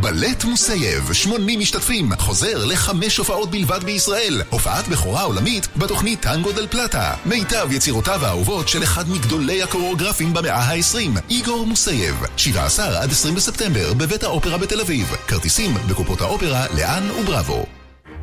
[0.01, 4.43] בלט מויסייב, 80 משתתפים, חוזר לחמש הופעות בלבד בישראל.
[4.51, 7.15] הופעת בכורה עולמית בתוכנית טנגו דל פלטה.
[7.27, 12.15] מיטב יצירותיו האהובות של אחד מגדולי הקוריאוגרפים במאה ה-20, איגור מויסייב.
[12.37, 15.15] 17 עד 20 בספטמבר בבית האופרה בתל אביב.
[15.27, 17.67] כרטיסים בקופות האופרה, לאן ובראבו.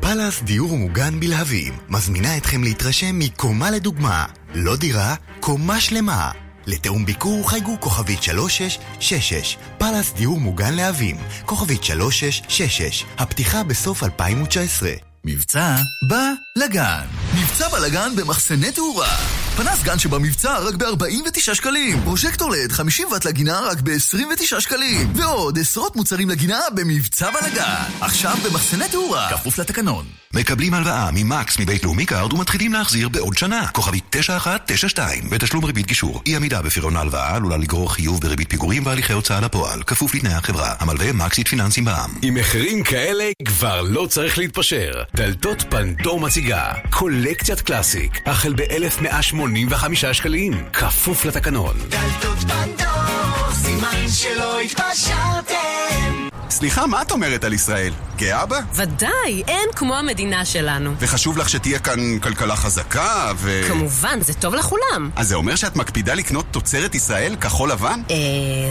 [0.00, 4.24] פאלאס דיור מוגן בלהבים מזמינה אתכם להתרשם מקומה לדוגמה.
[4.54, 6.30] לא דירה, קומה שלמה.
[6.68, 15.07] לתיאום ביקור חייגו כוכבית 3666, פלאס דיור מוגן להבים, כוכבית 3666, הפתיחה בסוף 2019.
[15.30, 17.04] מבצע בלגן.
[17.34, 19.16] מבצע בלגן במחסני תאורה.
[19.56, 22.00] פנס גן שבמבצע רק ב-49 שקלים.
[22.04, 25.12] פרושקטור לד 50 ואט לגינה רק ב-29 שקלים.
[25.14, 27.84] ועוד עשרות מוצרים לגינה במבצע בלגן.
[28.00, 29.28] עכשיו במחסני תאורה.
[29.30, 30.04] כפוף לתקנון.
[30.34, 33.66] מקבלים הלוואה ממקס מבית לאומי קארד ומתחילים להחזיר בעוד שנה.
[33.66, 36.22] כוכבית 9192 בתשלום ריבית גישור.
[36.26, 39.82] אי עמידה בפירעון ההלוואה עלולה לגרור חיוב בריבית פיגורים והליכי הוצאה לפועל.
[39.82, 40.74] כפוף לתנאי החברה.
[40.78, 42.18] המלווה מקס איט פיננסים בע"מ.
[42.22, 44.92] עם מחירים כאלה כבר לא צריך להתפשר.
[45.18, 50.52] דלתות פנדור מציגה קולקציית Classic החל ב-1185 שקלים.
[50.72, 51.76] כפוף לתקנון.
[51.88, 56.27] דלתות פנדור, סימן שלא התפשרתם.
[56.50, 57.92] סליחה, מה את אומרת על ישראל?
[58.16, 58.58] גאה בה?
[58.74, 60.94] ודאי, אין כמו המדינה שלנו.
[61.00, 63.60] וחשוב לך שתהיה כאן כלכלה חזקה ו...
[63.68, 65.10] כמובן, זה טוב לכולם.
[65.16, 68.00] אז זה אומר שאת מקפידה לקנות תוצרת ישראל כחול לבן?
[68.10, 68.16] אה...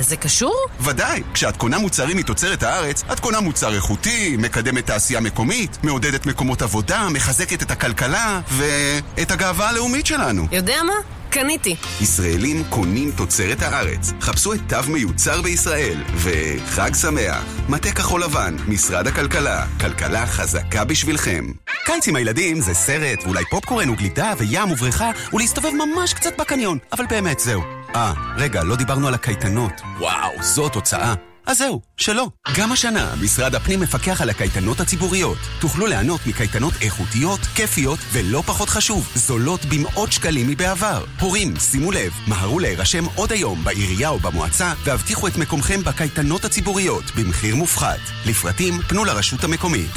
[0.01, 0.55] זה קשור?
[0.79, 1.23] ודאי.
[1.33, 7.07] כשאת קונה מוצרים מתוצרת הארץ, את קונה מוצר איכותי, מקדמת תעשייה מקומית, מעודדת מקומות עבודה,
[7.09, 10.47] מחזקת את הכלכלה ואת הגאווה הלאומית שלנו.
[10.51, 11.16] יודע מה?
[11.29, 11.75] קניתי.
[12.01, 14.11] ישראלים קונים תוצרת הארץ.
[14.21, 16.03] חפשו את תו מיוצר בישראל.
[16.15, 17.43] וחג שמח.
[17.69, 19.65] מטה כחול לבן, משרד הכלכלה.
[19.79, 21.45] כלכלה חזקה בשבילכם.
[21.85, 26.77] קיץ עם הילדים זה סרט, ואולי פופקורן וגלידה וים ובריכה, ולהסתובב ממש קצת בקניון.
[26.91, 27.61] אבל באמת, זהו.
[27.95, 29.71] אה, רגע, לא דיברנו על הקייטנות.
[29.99, 31.13] וואו, זאת הוצאה.
[31.47, 32.27] אז זהו, שלא.
[32.57, 35.37] גם השנה משרד הפנים מפקח על הקייטנות הציבוריות.
[35.59, 41.05] תוכלו ליהנות מקייטנות איכותיות, כיפיות, ולא פחות חשוב, זולות במאות שקלים מבעבר.
[41.19, 47.03] הורים, שימו לב, מהרו להירשם עוד היום בעירייה או במועצה, והבטיחו את מקומכם בקייטנות הציבוריות
[47.15, 47.99] במחיר מופחת.
[48.25, 49.91] לפרטים, פנו לרשות המקומית.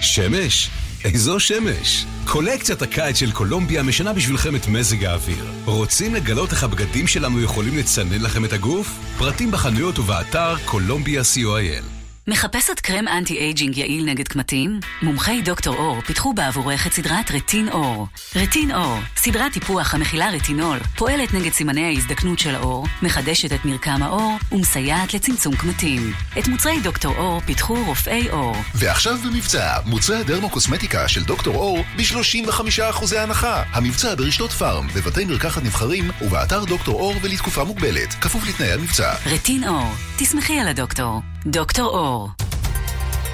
[0.00, 0.70] שמש?
[1.04, 2.06] איזו שמש?
[2.26, 5.52] קולקציית הקיץ של קולומביה משנה בשבילכם את מזג האוויר.
[5.64, 8.98] רוצים לגלות איך הבגדים שלנו יכולים לצנן לכם את הגוף?
[9.18, 11.93] פרטים בחנויות ובאתר קולומביה co.il
[12.28, 14.80] מחפשת קרם anti-aging יעיל נגד קמטים?
[15.02, 18.06] מומחי דוקטור אור פיתחו בעבורך את סדרת רטין אור.
[18.36, 24.02] רטין אור, סדרת טיפוח המכילה רטינול, פועלת נגד סימני ההזדקנות של העור, מחדשת את מרקם
[24.02, 26.12] העור ומסייעת לצמצום קמטים.
[26.38, 28.56] את מוצרי דוקטור אור פיתחו רופאי אור.
[28.74, 33.62] ועכשיו במבצע, מוצרי הדרמוקוסמטיקה של דוקטור אור ב-35% הנחה.
[33.72, 39.14] המבצע ברשתות פארם, בבתי מרקחת נבחרים ובאתר דוקטור אור ולתקופה מוגבלת, כפוף לתנאי המבצע.
[39.26, 41.33] רטין אור, תסמכי על הדוקטור.
[41.46, 42.28] דוקטור אור.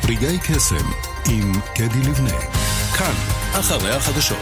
[0.09, 0.87] רגעי קסם
[1.29, 2.41] עם קדי לבנה.
[2.99, 3.15] כאן,
[3.61, 4.39] אחרי החדשות.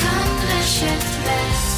[0.00, 1.75] כאן רשת ב'